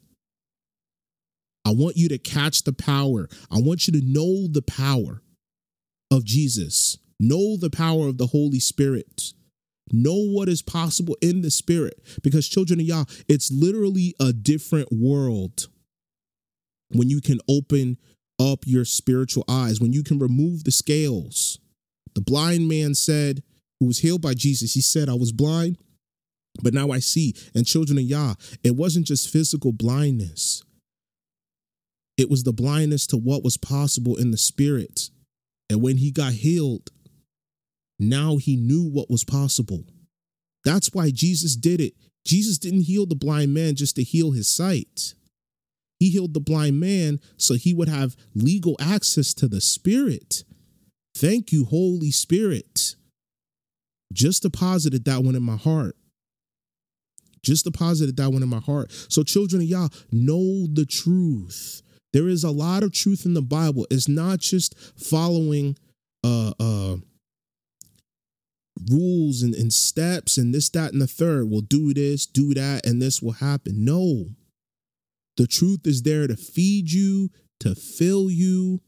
I 1.65 1.71
want 1.71 1.97
you 1.97 2.09
to 2.11 2.19
catch 2.19 2.63
the 2.63 2.73
power. 2.73 3.29
I 3.51 3.59
want 3.59 3.89
you 3.89 4.01
to 4.01 4.07
know 4.07 4.47
the 4.47 4.63
power 4.63 5.23
of 6.13 6.25
Jesus. 6.25 6.99
Know 7.19 7.57
the 7.57 7.71
power 7.71 8.07
of 8.07 8.19
the 8.19 8.27
Holy 8.29 8.61
Spirit. 8.61 9.33
Know 9.93 10.17
what 10.17 10.49
is 10.49 10.63
possible 10.63 11.17
in 11.23 11.43
the 11.43 11.51
Spirit. 11.51 12.01
Because, 12.23 12.49
children 12.49 12.81
of 12.81 12.87
Yah, 12.87 13.05
it's 13.29 13.53
literally 13.53 14.15
a 14.19 14.33
different 14.33 14.89
world 14.93 15.69
when 16.91 17.09
you 17.09 17.21
can 17.21 17.41
open 17.49 17.99
up 18.39 18.61
your 18.67 18.85
spiritual 18.85 19.45
eyes, 19.49 19.81
when 19.81 19.93
you 19.93 20.03
can 20.03 20.19
remove 20.19 20.65
the 20.65 20.71
scales. 20.71 21.59
The 22.15 22.21
blind 22.21 22.69
man 22.69 22.95
said, 22.95 23.43
who 23.81 23.87
was 23.87 23.99
healed 23.99 24.23
by 24.23 24.35
Jesus, 24.35 24.75
he 24.75 24.81
said, 24.81 25.09
I 25.09 25.15
was 25.15 25.33
blind, 25.33 25.79
but 26.63 26.75
now 26.75 26.91
I 26.91 26.99
see. 26.99 27.35
And 27.55 27.67
children 27.67 27.99
of 27.99 28.05
Yah, 28.05 28.35
it 28.63 28.77
wasn't 28.77 29.07
just 29.07 29.31
physical 29.31 29.73
blindness, 29.73 30.63
it 32.17 32.31
was 32.31 32.45
the 32.45 32.53
blindness 32.53 33.07
to 33.09 33.17
what 33.17 33.45
was 33.45 33.59
possible 33.59 34.17
in 34.17 34.31
the 34.31 34.39
spirit. 34.39 35.11
And 35.69 35.83
when 35.83 35.99
he 35.99 36.11
got 36.11 36.33
healed, 36.33 36.91
now 37.99 38.37
he 38.37 38.57
knew 38.57 38.85
what 38.85 39.11
was 39.11 39.25
possible. 39.25 39.85
That's 40.65 40.93
why 40.93 41.11
Jesus 41.11 41.57
did 41.57 41.81
it. 41.81 41.95
Jesus 42.25 42.59
didn't 42.59 42.83
heal 42.83 43.07
the 43.07 43.15
blind 43.15 43.55
man 43.55 43.77
just 43.77 43.97
to 43.97 44.03
heal 44.03 44.33
his 44.33 44.49
sight. 44.49 45.15
He 45.99 46.11
healed 46.11 46.35
the 46.35 46.41
blind 46.41 46.79
man 46.79 47.21
so 47.37 47.55
he 47.55 47.73
would 47.73 47.89
have 47.89 48.17
legal 48.35 48.77
access 48.81 49.33
to 49.35 49.49
the 49.49 49.61
Spirit. 49.61 50.45
Thank 51.17 51.53
you, 51.53 51.65
Holy 51.65 52.11
Spirit. 52.11 52.97
Just 54.13 54.43
deposited 54.43 55.05
that 55.07 55.23
one 55.23 55.35
in 55.35 55.43
my 55.43 55.57
heart. 55.57 55.97
Just 57.43 57.65
deposited 57.65 58.17
that 58.17 58.31
one 58.31 58.43
in 58.43 58.49
my 58.49 58.59
heart. 58.59 58.91
So, 59.09 59.23
children 59.23 59.63
of 59.63 59.69
Yah, 59.69 59.89
know 60.11 60.67
the 60.67 60.85
truth. 60.85 61.81
There 62.13 62.29
is 62.29 62.45
a 62.45 62.51
lot 62.51 62.83
of 62.83 62.93
truth 62.93 63.25
in 63.25 63.35
the 63.35 63.43
Bible. 63.43 63.87
It's 63.91 64.09
not 64.09 64.41
just 64.41 64.77
following 64.99 65.77
uh 66.25 66.53
uh 66.59 66.97
rules 68.91 69.43
and, 69.43 69.55
and 69.55 69.73
steps 69.73 70.37
and 70.37 70.55
this, 70.55 70.69
that, 70.71 70.93
and 70.93 71.01
the 71.01 71.07
third. 71.07 71.51
We'll 71.51 71.61
do 71.63 71.95
this, 71.95 72.27
do 72.27 72.55
that, 72.55 72.87
and 72.87 73.01
this 73.01 73.23
will 73.23 73.33
happen. 73.33 73.85
No. 73.85 74.27
The 75.37 75.47
truth 75.47 75.87
is 75.87 76.03
there 76.03 76.27
to 76.27 76.37
feed 76.37 76.91
you, 76.93 77.31
to 77.61 77.75
fill 77.75 78.31
you, 78.31 78.81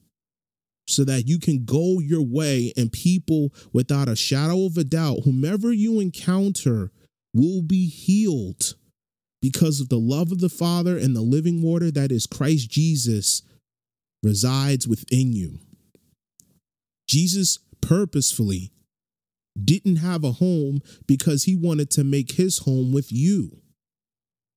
so 0.87 1.05
that 1.05 1.29
you 1.29 1.39
can 1.39 1.65
go 1.65 2.01
your 2.01 2.23
way 2.23 2.73
and 2.77 2.91
people 2.91 3.53
without 3.73 4.09
a 4.09 4.17
shadow 4.17 4.65
of 4.65 4.79
a 4.79 4.85
doubt, 4.85 5.21
whomever 5.25 5.71
you 5.71 6.01
encounter, 6.01 6.91
will 7.35 7.61
be 7.63 7.87
healed 7.89 8.75
because 9.43 9.81
of 9.81 9.91
the 9.91 9.99
love 9.99 10.33
of 10.33 10.41
the 10.41 10.49
Father 10.49 10.97
and 10.97 11.15
the 11.15 11.21
living 11.21 11.63
water 11.63 11.91
that 11.91 12.11
is 12.11 12.27
Christ 12.27 12.71
Jesus 12.71 13.43
resides 14.23 14.89
within 14.89 15.33
you. 15.35 15.59
Jesus 17.07 17.59
purposefully 17.81 18.73
didn't 19.65 19.97
have 19.97 20.25
a 20.25 20.33
home 20.33 20.81
because 21.07 21.45
he 21.45 21.57
wanted 21.57 21.91
to 21.93 22.05
make 22.05 22.33
his 22.33 22.59
home 22.59 22.93
with 22.93 23.13
you. 23.13 23.63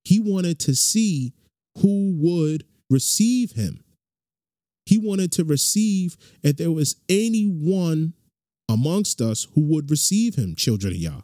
He 0.04 0.20
wanted 0.20 0.60
to 0.60 0.76
see 0.76 1.34
who 1.80 2.14
would 2.18 2.66
receive 2.90 3.52
him. 3.54 3.84
He 4.86 4.98
wanted 4.98 5.32
to 5.34 5.44
receive 5.44 6.18
if 6.44 6.58
there 6.58 6.72
was 6.72 6.96
anyone 7.08 8.14
amongst 8.68 9.22
us 9.22 9.48
who 9.54 9.62
would 9.62 9.92
receive 9.92 10.36
him, 10.36 10.56
children 10.56 10.94
of 10.94 11.00
Yah. 11.00 11.22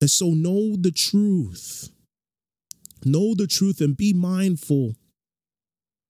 And 0.00 0.10
so 0.10 0.30
know 0.30 0.76
the 0.76 0.92
truth. 0.92 1.90
Know 3.04 3.34
the 3.34 3.46
truth 3.46 3.80
and 3.80 3.96
be 3.96 4.12
mindful 4.12 4.94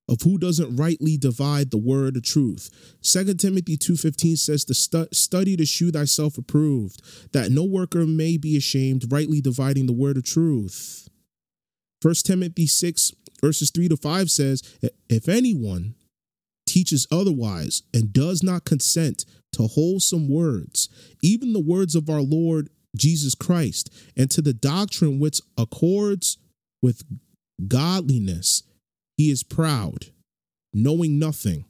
of 0.08 0.22
who 0.22 0.38
doesn't 0.38 0.76
rightly 0.76 1.16
divide 1.16 1.70
the 1.70 1.78
word 1.78 2.16
of 2.16 2.22
truth. 2.22 2.70
2 3.02 3.34
Timothy 3.34 3.76
2:15 3.76 4.36
says 4.36 4.64
to 4.64 4.74
stu- 4.74 5.08
study 5.12 5.56
to 5.56 5.66
shew 5.66 5.90
thyself 5.90 6.38
approved, 6.38 7.02
that 7.32 7.50
no 7.50 7.64
worker 7.64 8.06
may 8.06 8.36
be 8.36 8.56
ashamed, 8.56 9.10
rightly 9.10 9.40
dividing 9.40 9.86
the 9.86 9.92
word 9.92 10.16
of 10.16 10.24
truth. 10.24 11.08
1 12.02 12.14
Timothy 12.24 12.66
6, 12.66 13.12
verses 13.40 13.70
3 13.70 13.88
to 13.88 13.96
5 13.96 14.30
says, 14.30 14.62
If 15.08 15.28
anyone 15.28 15.94
teaches 16.66 17.06
otherwise 17.10 17.82
and 17.94 18.12
does 18.12 18.42
not 18.42 18.64
consent 18.64 19.24
to 19.52 19.66
wholesome 19.66 20.28
words, 20.28 20.88
even 21.22 21.52
the 21.52 21.60
words 21.60 21.94
of 21.94 22.10
our 22.10 22.20
Lord 22.20 22.68
Jesus 22.96 23.34
Christ, 23.34 23.92
and 24.16 24.30
to 24.30 24.42
the 24.42 24.52
doctrine 24.52 25.18
which 25.18 25.40
accords 25.56 26.38
with 26.82 27.02
godliness, 27.66 28.62
he 29.16 29.30
is 29.30 29.42
proud, 29.42 30.06
knowing 30.72 31.18
nothing, 31.18 31.64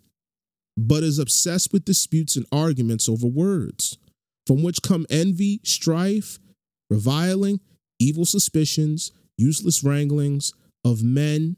but 0.77 1.03
is 1.03 1.19
obsessed 1.19 1.73
with 1.73 1.85
disputes 1.85 2.37
and 2.37 2.47
arguments 2.53 3.09
over 3.09 3.27
words, 3.27 3.99
from 4.47 4.63
which 4.63 4.83
come 4.83 5.07
envy, 5.11 5.61
strife, 5.65 6.39
reviling, 6.91 7.61
evil 7.99 8.25
suspicions, 8.25 9.13
useless 9.39 9.83
wranglings 9.83 10.53
of 10.85 11.03
men 11.03 11.57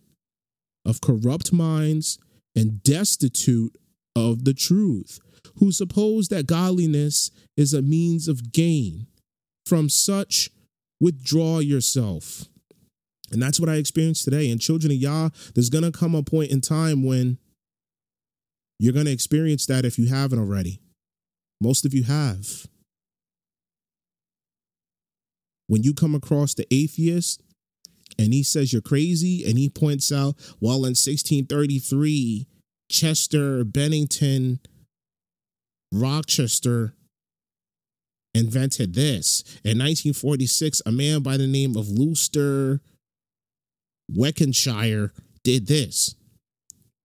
of 0.85 1.01
corrupt 1.01 1.53
minds 1.53 2.18
and 2.57 2.83
destitute 2.83 3.77
of 4.16 4.44
the 4.44 4.55
truth, 4.55 5.20
who 5.59 5.70
suppose 5.70 6.29
that 6.29 6.46
godliness 6.46 7.31
is 7.57 7.74
a 7.74 7.83
means 7.83 8.27
of 8.27 8.53
gain. 8.53 9.07
From 9.66 9.88
such, 9.88 10.51
withdraw 11.01 11.59
yourself. 11.59 12.46
And 13.31 13.43
that's 13.43 13.61
what 13.61 13.69
I 13.69 13.75
experienced 13.75 14.25
today. 14.25 14.51
And 14.51 14.61
children 14.61 14.93
of 14.93 14.99
Yah, 14.99 15.31
there's 15.55 15.71
going 15.71 15.85
to 15.85 15.93
come 15.93 16.14
a 16.14 16.23
point 16.23 16.51
in 16.51 16.61
time 16.61 17.05
when 17.05 17.38
you're 18.79 18.93
going 18.93 19.07
to 19.07 19.12
experience 19.12 19.67
that 19.67 19.85
if 19.85 19.99
you 19.99 20.09
haven't 20.09 20.38
already. 20.38 20.81
Most 21.61 21.85
of 21.85 21.93
you 21.93 22.05
have. 22.05 22.67
When 25.67 25.83
you 25.83 25.93
come 25.93 26.14
across 26.14 26.55
the 26.55 26.67
atheist 26.73 27.43
and 28.19 28.33
he 28.33 28.43
says 28.43 28.73
you're 28.73 28.83
crazy 28.83 29.45
and 29.47 29.59
he 29.59 29.69
points 29.69 30.11
out 30.11 30.37
well 30.61 30.77
in 30.77 30.95
1633 30.95 32.47
chester 32.91 33.64
bennington 33.64 34.61
rochester 35.93 36.95
invented 38.35 38.95
this 38.95 39.43
in 39.62 39.79
1946 39.79 40.81
a 40.87 40.93
man 40.93 41.21
by 41.23 41.37
the 41.37 41.47
name 41.47 41.77
of 41.77 41.87
Louster 41.87 42.81
Weckenshire 44.14 45.12
did 45.44 45.66
this. 45.66 46.14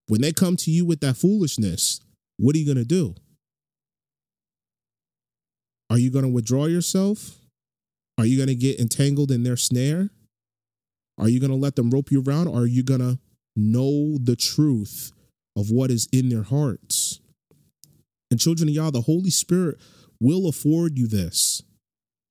When 0.08 0.22
they 0.22 0.32
come 0.32 0.58
to 0.58 0.72
you 0.72 0.86
with 0.86 1.00
that 1.02 1.18
foolishness 1.18 2.02
what 2.38 2.56
are 2.56 2.60
you 2.60 2.66
going 2.66 2.78
to 2.78 2.84
do? 2.84 3.13
Are 5.89 6.00
you 6.00 6.10
going 6.10 6.26
to 6.26 6.32
withdraw 6.32 6.66
yourself? 6.66 7.38
Are 8.18 8.26
you 8.26 8.38
going 8.38 8.50
to 8.50 8.56
get 8.56 8.80
entangled 8.80 9.30
in 9.30 9.44
their 9.44 9.56
snare? 9.56 10.10
Are 11.20 11.30
you 11.30 11.39
going 11.39 11.52
to 11.52 11.56
let 11.56 11.76
them 11.76 11.92
rope 11.92 12.10
you 12.10 12.24
around? 12.26 12.48
Or 12.48 12.62
are 12.62 12.66
you 12.66 12.84
going 12.84 13.02
to 13.02 13.20
know 13.56 14.18
the 14.18 14.36
truth 14.36 15.12
of 15.56 15.70
what 15.70 15.92
is 15.92 16.08
in 16.12 16.30
their 16.30 16.44
hearts. 16.44 17.20
And 18.32 18.39
children 18.39 18.70
of 18.70 18.76
Yah, 18.76 18.89
the 18.89 19.02
Holy 19.02 19.30
Spirit 19.30 19.78
will 20.20 20.48
afford 20.48 20.98
you 20.98 21.08
this. 21.08 21.62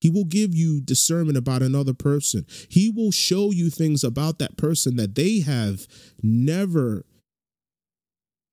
He 0.02 0.10
will 0.10 0.24
give 0.24 0.52
you 0.52 0.80
discernment 0.80 1.38
about 1.38 1.62
another 1.62 1.94
person. 1.94 2.44
He 2.68 2.90
will 2.90 3.12
show 3.12 3.52
you 3.52 3.70
things 3.70 4.02
about 4.02 4.40
that 4.40 4.56
person 4.56 4.96
that 4.96 5.14
they 5.14 5.40
have 5.40 5.86
never 6.24 7.04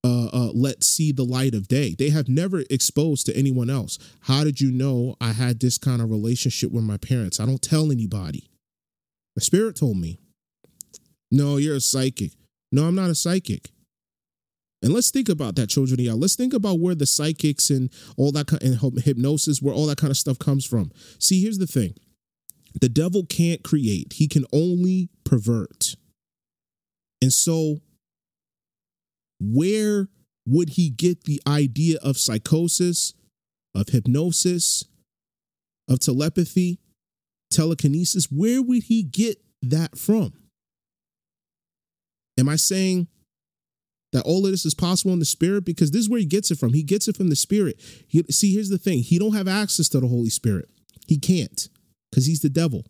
uh, 0.03 0.27
uh, 0.31 0.51
let 0.53 0.83
see 0.83 1.11
the 1.11 1.25
light 1.25 1.55
of 1.55 1.67
day. 1.67 1.95
They 1.97 2.11
have 2.11 2.29
never 2.29 2.61
exposed 2.69 3.25
to 3.25 3.35
anyone 3.35 3.67
else. 3.67 3.97
How 4.21 4.43
did 4.43 4.61
you 4.61 4.71
know 4.71 5.15
I 5.19 5.31
had 5.31 5.59
this 5.59 5.79
kind 5.79 6.03
of 6.03 6.11
relationship 6.11 6.71
with 6.71 6.83
my 6.83 6.97
parents? 6.97 7.39
I 7.39 7.47
don't 7.47 7.63
tell 7.63 7.91
anybody. 7.91 8.51
The 9.35 9.41
Spirit 9.41 9.75
told 9.75 9.97
me. 9.97 10.19
No, 11.31 11.57
you're 11.57 11.77
a 11.77 11.81
psychic. 11.81 12.33
No, 12.71 12.85
I'm 12.85 12.95
not 12.95 13.09
a 13.09 13.15
psychic. 13.15 13.71
And 14.81 14.93
let's 14.93 15.11
think 15.11 15.27
about 15.27 15.55
that, 15.55 15.67
children 15.67 15.99
of 15.99 16.05
Yah. 16.05 16.13
Let's 16.13 16.35
think 16.35 16.53
about 16.53 16.79
where 16.79 16.95
the 16.95 17.05
psychics 17.05 17.69
and 17.69 17.91
all 18.15 18.31
that 18.31 18.51
and 18.63 18.79
hypnosis, 19.03 19.61
where 19.61 19.73
all 19.73 19.87
that 19.87 19.97
kind 19.97 20.11
of 20.11 20.17
stuff 20.17 20.39
comes 20.39 20.65
from. 20.65 20.91
See, 21.19 21.41
here's 21.41 21.57
the 21.57 21.67
thing: 21.67 21.95
the 22.79 22.89
devil 22.89 23.25
can't 23.25 23.63
create; 23.63 24.13
he 24.13 24.27
can 24.27 24.45
only 24.53 25.09
pervert. 25.25 25.95
And 27.21 27.33
so, 27.33 27.81
where 29.41 30.07
would 30.45 30.69
he 30.69 30.89
get 30.89 31.25
the 31.25 31.41
idea 31.45 31.99
of 32.01 32.17
psychosis, 32.17 33.13
of 33.75 33.89
hypnosis, 33.89 34.85
of 35.89 35.99
telepathy, 35.99 36.79
telekinesis? 37.51 38.27
Where 38.31 38.61
would 38.61 38.83
he 38.83 39.03
get 39.03 39.41
that 39.61 39.97
from? 39.97 40.33
Am 42.37 42.47
I 42.47 42.55
saying 42.55 43.09
that 44.11 44.25
all 44.25 44.45
of 44.45 44.51
this 44.51 44.65
is 44.65 44.73
possible 44.73 45.13
in 45.13 45.19
the 45.19 45.25
spirit? 45.25 45.65
Because 45.65 45.91
this 45.91 46.01
is 46.01 46.09
where 46.09 46.19
he 46.19 46.25
gets 46.25 46.51
it 46.51 46.57
from. 46.57 46.73
He 46.73 46.83
gets 46.83 47.07
it 47.07 47.15
from 47.17 47.29
the 47.29 47.35
spirit. 47.35 47.79
He, 48.07 48.23
see, 48.29 48.53
here's 48.53 48.69
the 48.69 48.77
thing: 48.77 48.99
he 48.99 49.19
don't 49.19 49.35
have 49.35 49.47
access 49.47 49.89
to 49.89 49.99
the 49.99 50.07
Holy 50.07 50.29
Spirit. 50.29 50.69
He 51.07 51.17
can't 51.17 51.69
because 52.09 52.25
he's 52.25 52.41
the 52.41 52.49
devil. 52.49 52.85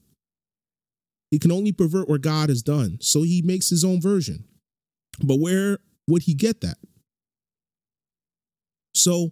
He 1.31 1.39
can 1.39 1.51
only 1.51 1.71
pervert 1.71 2.09
where 2.09 2.17
God 2.17 2.49
has 2.49 2.63
done. 2.63 2.97
So 3.01 3.21
he 3.21 3.41
makes 3.41 3.69
his 3.69 3.83
own 3.83 4.01
version. 4.01 4.45
But 5.23 5.39
where 5.39 5.79
would 6.07 6.23
he 6.23 6.33
get 6.33 6.61
that? 6.61 6.77
So 8.95 9.31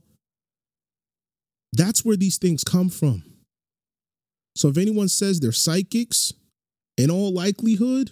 that's 1.74 2.06
where 2.06 2.16
these 2.16 2.38
things 2.38 2.64
come 2.64 2.90
from. 2.90 3.24
So 4.56 4.70
if 4.70 4.78
anyone 4.78 5.10
says 5.10 5.40
they're 5.40 5.52
psychics, 5.52 6.34
in 6.98 7.12
all 7.12 7.34
likelihood, 7.34 8.12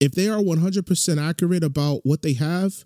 if 0.00 0.12
they 0.12 0.28
are 0.28 0.42
100% 0.42 1.22
accurate 1.22 1.64
about 1.64 2.00
what 2.04 2.22
they 2.22 2.34
have, 2.34 2.84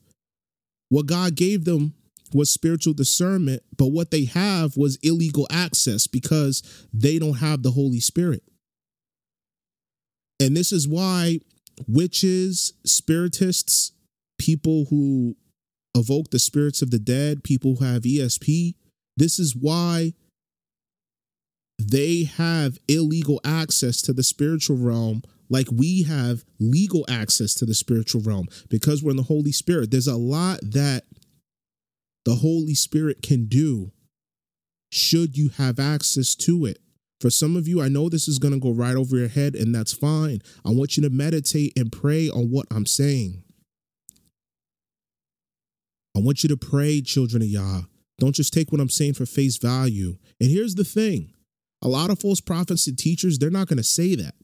what 0.88 1.06
God 1.06 1.34
gave 1.34 1.64
them 1.64 1.94
was 2.32 2.52
spiritual 2.52 2.94
discernment, 2.94 3.62
but 3.76 3.88
what 3.88 4.10
they 4.10 4.24
have 4.24 4.76
was 4.76 4.98
illegal 5.02 5.46
access 5.50 6.06
because 6.06 6.62
they 6.92 7.18
don't 7.18 7.38
have 7.38 7.62
the 7.62 7.72
Holy 7.72 8.00
Spirit. 8.00 8.42
And 10.38 10.56
this 10.56 10.72
is 10.72 10.86
why 10.86 11.40
witches, 11.86 12.72
spiritists, 12.84 13.92
people 14.38 14.86
who 14.90 15.36
evoke 15.94 16.30
the 16.30 16.38
spirits 16.38 16.82
of 16.82 16.90
the 16.90 16.98
dead, 16.98 17.42
people 17.42 17.76
who 17.76 17.84
have 17.84 18.02
ESP, 18.02 18.74
this 19.16 19.38
is 19.38 19.56
why 19.56 20.14
they 21.78 22.24
have 22.24 22.78
illegal 22.88 23.40
access 23.44 24.00
to 24.02 24.12
the 24.12 24.22
spiritual 24.22 24.76
realm 24.76 25.22
like 25.50 25.66
we 25.70 26.04
have 26.04 26.44
legal 26.58 27.04
access 27.08 27.54
to 27.56 27.66
the 27.66 27.74
spiritual 27.74 28.22
realm 28.22 28.46
because 28.70 29.02
we're 29.02 29.10
in 29.10 29.16
the 29.16 29.24
Holy 29.24 29.52
Spirit. 29.52 29.90
There's 29.90 30.06
a 30.06 30.16
lot 30.16 30.60
that 30.62 31.04
the 32.24 32.36
Holy 32.36 32.74
Spirit 32.74 33.22
can 33.22 33.46
do 33.46 33.92
should 34.90 35.36
you 35.36 35.50
have 35.50 35.78
access 35.78 36.34
to 36.34 36.64
it. 36.64 36.78
For 37.20 37.30
some 37.30 37.56
of 37.56 37.68
you, 37.68 37.82
I 37.82 37.88
know 37.88 38.08
this 38.08 38.28
is 38.28 38.38
going 38.38 38.54
to 38.54 38.60
go 38.60 38.72
right 38.72 38.96
over 38.96 39.16
your 39.16 39.28
head, 39.28 39.54
and 39.54 39.74
that's 39.74 39.92
fine. 39.92 40.40
I 40.64 40.70
want 40.70 40.96
you 40.96 41.02
to 41.02 41.10
meditate 41.10 41.78
and 41.78 41.92
pray 41.92 42.30
on 42.30 42.50
what 42.50 42.66
I'm 42.70 42.86
saying. 42.86 43.42
I 46.16 46.20
want 46.20 46.42
you 46.42 46.48
to 46.48 46.56
pray, 46.56 47.02
children 47.02 47.42
of 47.42 47.48
Yah. 47.48 47.82
Don't 48.18 48.34
just 48.34 48.52
take 48.52 48.72
what 48.72 48.80
I'm 48.80 48.88
saying 48.88 49.14
for 49.14 49.26
face 49.26 49.58
value. 49.58 50.16
And 50.40 50.50
here's 50.50 50.74
the 50.74 50.84
thing 50.84 51.32
a 51.82 51.88
lot 51.88 52.10
of 52.10 52.20
false 52.20 52.40
prophets 52.40 52.86
and 52.86 52.98
teachers, 52.98 53.38
they're 53.38 53.50
not 53.50 53.68
going 53.68 53.78
to 53.78 53.82
say 53.84 54.14
that. 54.14 54.34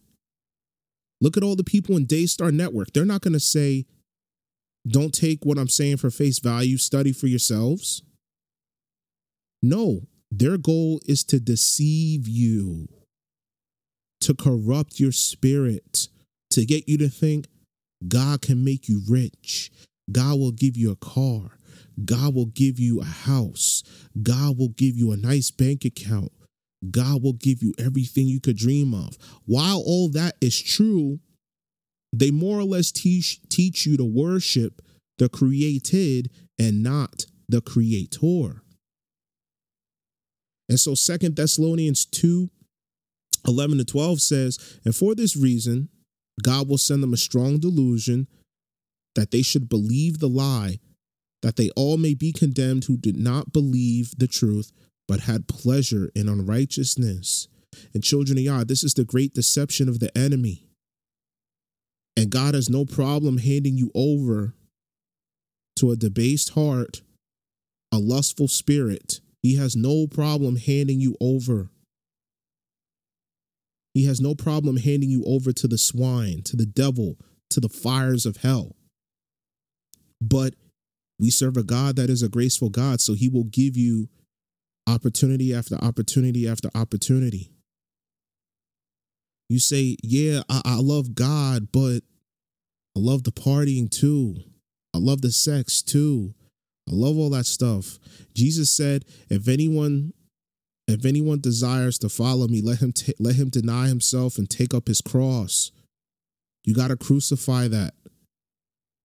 Look 1.21 1.37
at 1.37 1.43
all 1.43 1.57
the 1.57 1.65
people 1.65 1.97
in 1.97 2.05
Daystar 2.07 2.53
Network. 2.53 2.93
They're 2.93 3.05
not 3.05 3.23
going 3.23 3.33
to 3.33 3.41
say, 3.41 3.87
don't 4.87 5.15
take 5.15 5.45
what 5.45 5.59
I'm 5.59 5.69
saying 5.69 5.97
for 5.97 6.11
face 6.11 6.39
value, 6.39 6.77
study 6.77 7.13
for 7.13 7.27
yourselves. 7.27 8.03
No, 9.63 10.03
their 10.31 10.59
goal 10.59 11.01
is 11.07 11.25
to 11.25 11.41
deceive 11.41 12.29
you, 12.29 12.89
to 14.21 14.35
corrupt 14.35 15.01
your 15.01 15.13
spirit, 15.13 16.09
to 16.51 16.65
get 16.65 16.89
you 16.89 16.99
to 16.99 17.09
think 17.09 17.47
God 18.07 18.43
can 18.43 18.65
make 18.65 18.89
you 18.89 19.03
rich. 19.09 19.71
God 20.13 20.39
will 20.39 20.53
give 20.53 20.77
you 20.77 20.93
a 20.93 20.97
car. 20.97 21.59
God 22.05 22.35
will 22.35 22.47
give 22.47 22.79
you 22.79 23.01
a 23.01 23.05
house. 23.05 23.83
God 24.23 24.59
will 24.59 24.69
give 24.69 24.97
you 24.97 25.13
a 25.13 25.17
nice 25.17 25.51
bank 25.51 25.85
account. 25.85 26.31
God 26.91 27.23
will 27.23 27.33
give 27.33 27.63
you 27.63 27.75
everything 27.79 28.27
you 28.27 28.41
could 28.41 28.57
dream 28.57 28.95
of. 28.95 29.17
While 29.45 29.83
all 29.85 30.09
that 30.11 30.37
is 30.41 30.61
true, 30.61 31.21
they 32.13 32.31
more 32.31 32.59
or 32.59 32.65
less 32.65 32.93
teach 32.93 33.41
teach 33.49 33.87
you 33.87 33.97
to 33.97 34.05
worship 34.05 34.83
the 35.19 35.29
created 35.29 36.31
and 36.59 36.83
not 36.83 37.27
the 37.49 37.61
creator. 37.61 38.63
And 40.69 40.81
so 40.81 40.95
Second 40.95 41.37
Thessalonians 41.37 42.05
2 42.07 42.51
11 43.47 43.79
to 43.79 43.85
12 43.85 44.21
says, 44.21 44.81
And 44.85 44.95
for 44.95 45.15
this 45.15 45.37
reason, 45.37 45.89
God 46.43 46.69
will 46.69 46.79
send 46.79 47.03
them 47.03 47.15
a 47.15 47.19
strong 47.19 47.59
delusion 47.59 48.27
that 49.15 49.31
they 49.31 49.43
should 49.43 49.69
believe 49.69 50.19
the 50.19 50.29
lie, 50.29 50.79
that 51.43 51.57
they 51.57 51.71
all 51.77 51.97
may 51.97 52.15
be 52.15 52.33
condemned 52.33 52.85
who 52.85 52.97
did 52.97 53.17
not 53.17 53.53
believe 53.53 54.13
the 54.19 54.27
truth, 54.27 54.73
but 55.09 55.21
had 55.21 55.49
pleasure 55.49 56.11
in 56.15 56.29
unrighteousness. 56.29 57.49
And 57.95 58.03
children 58.03 58.39
of 58.39 58.45
Yah, 58.45 58.65
this 58.65 58.83
is 58.83 58.95
the 58.95 59.05
great 59.05 59.35
deception 59.35 59.89
of 59.89 60.01
the 60.01 60.17
enemy. 60.17 60.67
And 62.17 62.31
God 62.31 62.55
has 62.55 62.71
no 62.71 62.85
problem 62.85 63.39
handing 63.39 63.77
you 63.77 63.91
over 63.95 64.55
to 65.77 65.91
a 65.91 65.97
debased 65.97 66.51
heart, 66.51 67.03
a 67.93 67.99
lustful 67.99 68.49
spirit. 68.49 69.21
He 69.43 69.57
has 69.57 69.77
no 69.77 70.07
problem 70.07 70.57
handing 70.57 71.01
you 71.01 71.17
over. 71.21 71.71
He 73.93 74.07
has 74.07 74.21
no 74.21 74.35
problem 74.35 74.79
handing 74.79 75.11
you 75.11 75.25
over 75.25 75.53
to 75.53 75.69
the 75.69 75.79
swine, 75.79 76.43
to 76.45 76.57
the 76.57 76.67
devil, 76.67 77.17
to 77.51 77.61
the 77.61 77.69
fires 77.69 78.27
of 78.27 78.39
hell. 78.39 78.77
But 80.21 80.55
we 81.19 81.31
serve 81.31 81.57
a 81.57 81.63
God 81.63 81.97
that 81.97 82.11
is 82.11 82.23
a 82.23 82.29
graceful 82.29 82.71
God, 82.71 83.01
so 83.01 83.15
he 83.15 83.29
will 83.29 83.45
give 83.45 83.77
you 83.77 84.09
opportunity 84.87 85.55
after 85.55 85.77
opportunity 85.77 86.49
after 86.49 86.71
opportunity. 86.75 87.51
You 89.49 89.59
say, 89.59 89.97
Yeah, 90.03 90.43
I, 90.49 90.63
I 90.65 90.77
love 90.77 91.15
God, 91.15 91.69
but 91.73 92.01
I 92.97 93.01
love 93.01 93.25
the 93.25 93.33
partying 93.33 93.91
too. 93.91 94.37
I 94.95 94.99
love 94.99 95.21
the 95.21 95.31
sex 95.31 95.83
too. 95.83 96.35
I 96.89 96.95
love 96.95 97.19
all 97.19 97.31
that 97.31 97.47
stuff. 97.47 97.99
Jesus 98.35 98.71
said, 98.71 99.05
if 99.29 99.49
anyone 99.49 100.13
if 100.89 101.05
anyone 101.05 101.41
desires 101.41 101.99
to 101.99 102.09
follow 102.09 102.47
me, 102.47 102.63
let 102.63 102.79
him 102.81 102.93
t- 102.93 103.15
let 103.19 103.35
him 103.35 103.49
deny 103.49 103.89
himself 103.89 104.39
and 104.39 104.49
take 104.49 104.73
up 104.73 104.87
his 104.87 105.01
cross. 105.01 105.73
You 106.65 106.75
got 106.75 106.89
to 106.89 106.97
crucify 106.97 107.69
that. 107.69 107.95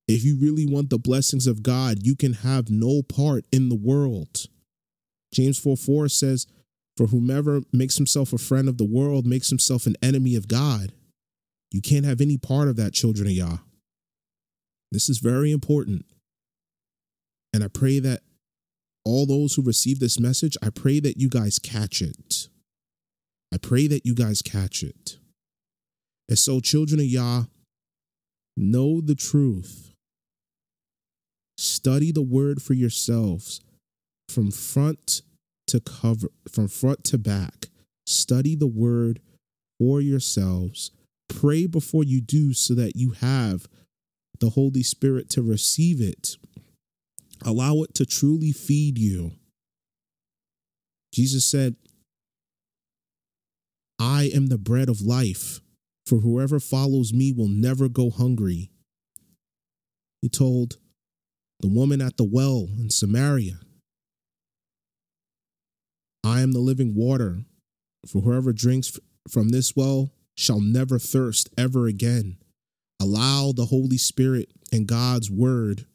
If 0.08 0.24
you 0.24 0.38
really 0.39 0.66
want 0.66 0.89
the 0.89 0.99
blessings 0.99 1.47
of 1.47 1.64
God, 1.64 2.05
you 2.05 2.16
can 2.16 2.34
have 2.34 2.70
no 2.70 3.01
part 3.01 3.45
in 3.51 3.70
the 3.70 3.76
world. 3.76 4.45
James 5.34 5.57
4 5.57 5.77
4 5.77 6.09
says, 6.09 6.47
For 6.97 7.07
whomever 7.07 7.61
makes 7.71 7.97
himself 7.97 8.34
a 8.34 8.38
friend 8.38 8.67
of 8.67 8.77
the 8.77 8.86
world 8.86 9.25
makes 9.25 9.49
himself 9.49 9.86
an 9.86 9.95
enemy 10.01 10.36
of 10.36 10.47
God. 10.47 10.93
You 11.71 11.82
can't 11.82 12.05
have 12.05 12.21
any 12.21 12.38
part 12.38 12.67
of 12.67 12.75
that, 12.75 12.93
children 12.93 13.27
of 13.27 13.34
Yah. 13.34 13.57
This 14.91 15.09
is 15.09 15.19
very 15.19 15.51
important. 15.51 16.05
And 17.53 17.63
I 17.63 17.67
pray 17.67 17.99
that 17.99 18.21
all 19.05 19.25
those 19.25 19.55
who 19.55 19.61
receive 19.61 19.99
this 19.99 20.19
message, 20.19 20.57
I 20.61 20.69
pray 20.69 20.99
that 20.99 21.17
you 21.17 21.29
guys 21.29 21.59
catch 21.59 22.01
it. 22.01 22.49
I 23.53 23.57
pray 23.57 23.88
that 23.88 24.05
you 24.05 24.13
guys 24.13 24.41
catch 24.41 24.84
it. 24.84 25.17
And 26.29 26.38
so, 26.38 26.59
children 26.59 26.99
of 26.99 27.05
Yah, 27.05 27.43
know 28.55 29.01
the 29.01 29.15
truth. 29.15 29.93
Study 31.57 32.11
the 32.11 32.21
word 32.21 32.61
for 32.61 32.73
yourselves 32.73 33.61
from 34.32 34.51
front 34.51 35.21
to 35.67 35.79
cover, 35.79 36.27
from 36.49 36.67
front 36.67 37.03
to 37.05 37.17
back. 37.17 37.67
Study 38.05 38.55
the 38.55 38.67
word 38.67 39.19
for 39.79 40.01
yourselves. 40.01 40.91
Pray 41.29 41.67
before 41.67 42.03
you 42.03 42.21
do 42.21 42.53
so 42.53 42.73
that 42.73 42.95
you 42.95 43.11
have 43.11 43.67
the 44.39 44.49
Holy 44.49 44.84
Spirit 44.84 45.29
to 45.29 45.41
receive 45.41 46.01
it. 46.01 46.38
Allow 47.43 47.84
it 47.84 47.93
to 47.95 48.05
truly 48.05 48.51
feed 48.51 48.97
you. 48.97 49.32
Jesus 51.13 51.45
said, 51.45 51.75
I 53.99 54.32
am 54.34 54.47
the 54.47 54.57
bread 54.57 54.89
of 54.89 55.01
life, 55.01 55.59
for 56.05 56.19
whoever 56.19 56.59
follows 56.59 57.13
me 57.13 57.32
will 57.32 57.47
never 57.47 57.88
go 57.88 58.09
hungry. 58.09 58.71
He 60.21 60.29
told 60.29 60.77
the 61.59 61.67
woman 61.67 62.01
at 62.01 62.17
the 62.17 62.23
well 62.23 62.67
in 62.77 62.89
Samaria, 62.89 63.59
I 66.24 66.41
am 66.41 66.51
the 66.51 66.59
living 66.59 66.95
water, 66.95 67.43
for 68.07 68.22
whoever 68.22 68.53
drinks 68.53 68.99
from 69.30 69.49
this 69.49 69.76
well 69.76 70.11
shall 70.38 70.59
never 70.59 70.99
thirst 70.99 71.49
ever 71.57 71.88
again. 71.88 72.38
Allow 72.99 73.51
the 73.51 73.65
Holy 73.65 73.97
Spirit 73.97 74.51
and 74.72 74.88
God's 74.88 75.30
word 75.32 75.86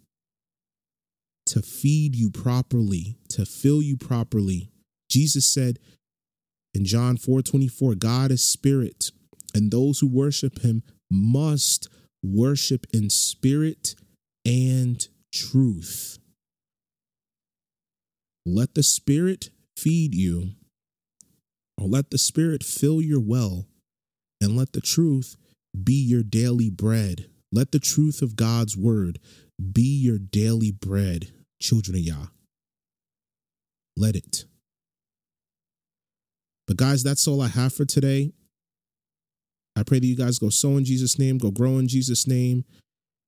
to 1.46 1.62
feed 1.62 2.16
you 2.16 2.30
properly, 2.30 3.16
to 3.30 3.46
fill 3.46 3.80
you 3.80 3.96
properly. 3.96 4.70
Jesus 5.08 5.52
said 5.52 5.78
in 6.74 6.84
John 6.84 7.16
4 7.16 7.42
24, 7.42 7.94
God 7.94 8.32
is 8.32 8.42
spirit, 8.42 9.10
and 9.54 9.70
those 9.70 10.00
who 10.00 10.08
worship 10.08 10.60
him 10.60 10.82
must 11.10 11.88
worship 12.22 12.86
in 12.92 13.08
spirit 13.08 13.94
and 14.44 15.06
truth. 15.32 16.18
Let 18.44 18.74
the 18.74 18.82
spirit 18.82 19.50
feed 19.76 20.14
you, 20.14 20.50
or 21.78 21.86
let 21.86 22.10
the 22.10 22.18
spirit 22.18 22.62
fill 22.62 23.00
your 23.00 23.20
well, 23.20 23.66
and 24.40 24.56
let 24.56 24.72
the 24.72 24.80
truth 24.80 25.36
be 25.84 25.94
your 25.94 26.22
daily 26.22 26.70
bread. 26.70 27.26
Let 27.52 27.72
the 27.72 27.78
truth 27.78 28.22
of 28.22 28.36
God's 28.36 28.76
word 28.76 29.18
be 29.72 30.00
your 30.02 30.18
daily 30.18 30.72
bread, 30.72 31.32
children 31.60 31.96
of 31.96 32.02
Yah. 32.02 32.26
Let 33.96 34.16
it. 34.16 34.44
But, 36.66 36.76
guys, 36.76 37.02
that's 37.02 37.26
all 37.28 37.40
I 37.40 37.48
have 37.48 37.72
for 37.72 37.84
today. 37.84 38.32
I 39.76 39.82
pray 39.82 40.00
that 40.00 40.06
you 40.06 40.16
guys 40.16 40.38
go 40.38 40.48
sow 40.48 40.76
in 40.76 40.84
Jesus' 40.84 41.18
name, 41.18 41.38
go 41.38 41.50
grow 41.50 41.78
in 41.78 41.86
Jesus' 41.86 42.26
name. 42.26 42.64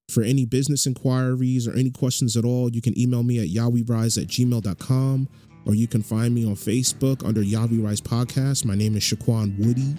For 0.09 0.23
any 0.23 0.47
business 0.47 0.87
inquiries 0.87 1.69
or 1.69 1.75
any 1.75 1.91
questions 1.91 2.37
at 2.37 2.45
all, 2.45 2.71
you 2.71 2.81
can 2.81 2.99
email 2.99 3.23
me 3.23 3.39
at 3.39 3.49
yahweerise 3.49 4.21
at 4.21 4.29
gmail.com 4.29 5.29
or 5.67 5.75
you 5.75 5.87
can 5.87 6.03
find 6.03 6.35
me 6.35 6.45
on 6.47 6.55
Facebook 6.55 7.27
under 7.27 7.43
Yah 7.43 7.67
We 7.67 7.79
Rise 7.79 8.01
Podcast. 8.01 8.65
My 8.65 8.75
name 8.75 8.97
is 8.97 9.03
Shaquan 9.03 9.59
Woody. 9.59 9.95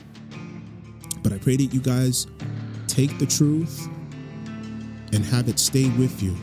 But 1.22 1.34
I 1.34 1.38
pray 1.38 1.58
that 1.58 1.74
you 1.74 1.80
guys 1.80 2.28
take 2.88 3.18
the 3.20 3.26
truth 3.26 3.88
and 5.14 5.26
have 5.26 5.50
it 5.50 5.60
stay 5.60 5.90
with 5.98 6.22
you. 6.24 6.36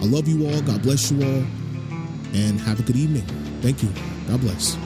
I 0.00 0.04
love 0.04 0.28
you 0.28 0.46
all. 0.46 0.60
God 0.62 0.82
bless 0.82 1.10
you 1.10 1.22
all. 1.22 1.44
And 2.32 2.60
have 2.60 2.78
a 2.78 2.82
good 2.82 2.96
evening. 2.96 3.26
Thank 3.60 3.82
you. 3.82 3.90
God 4.28 4.40
bless. 4.40 4.76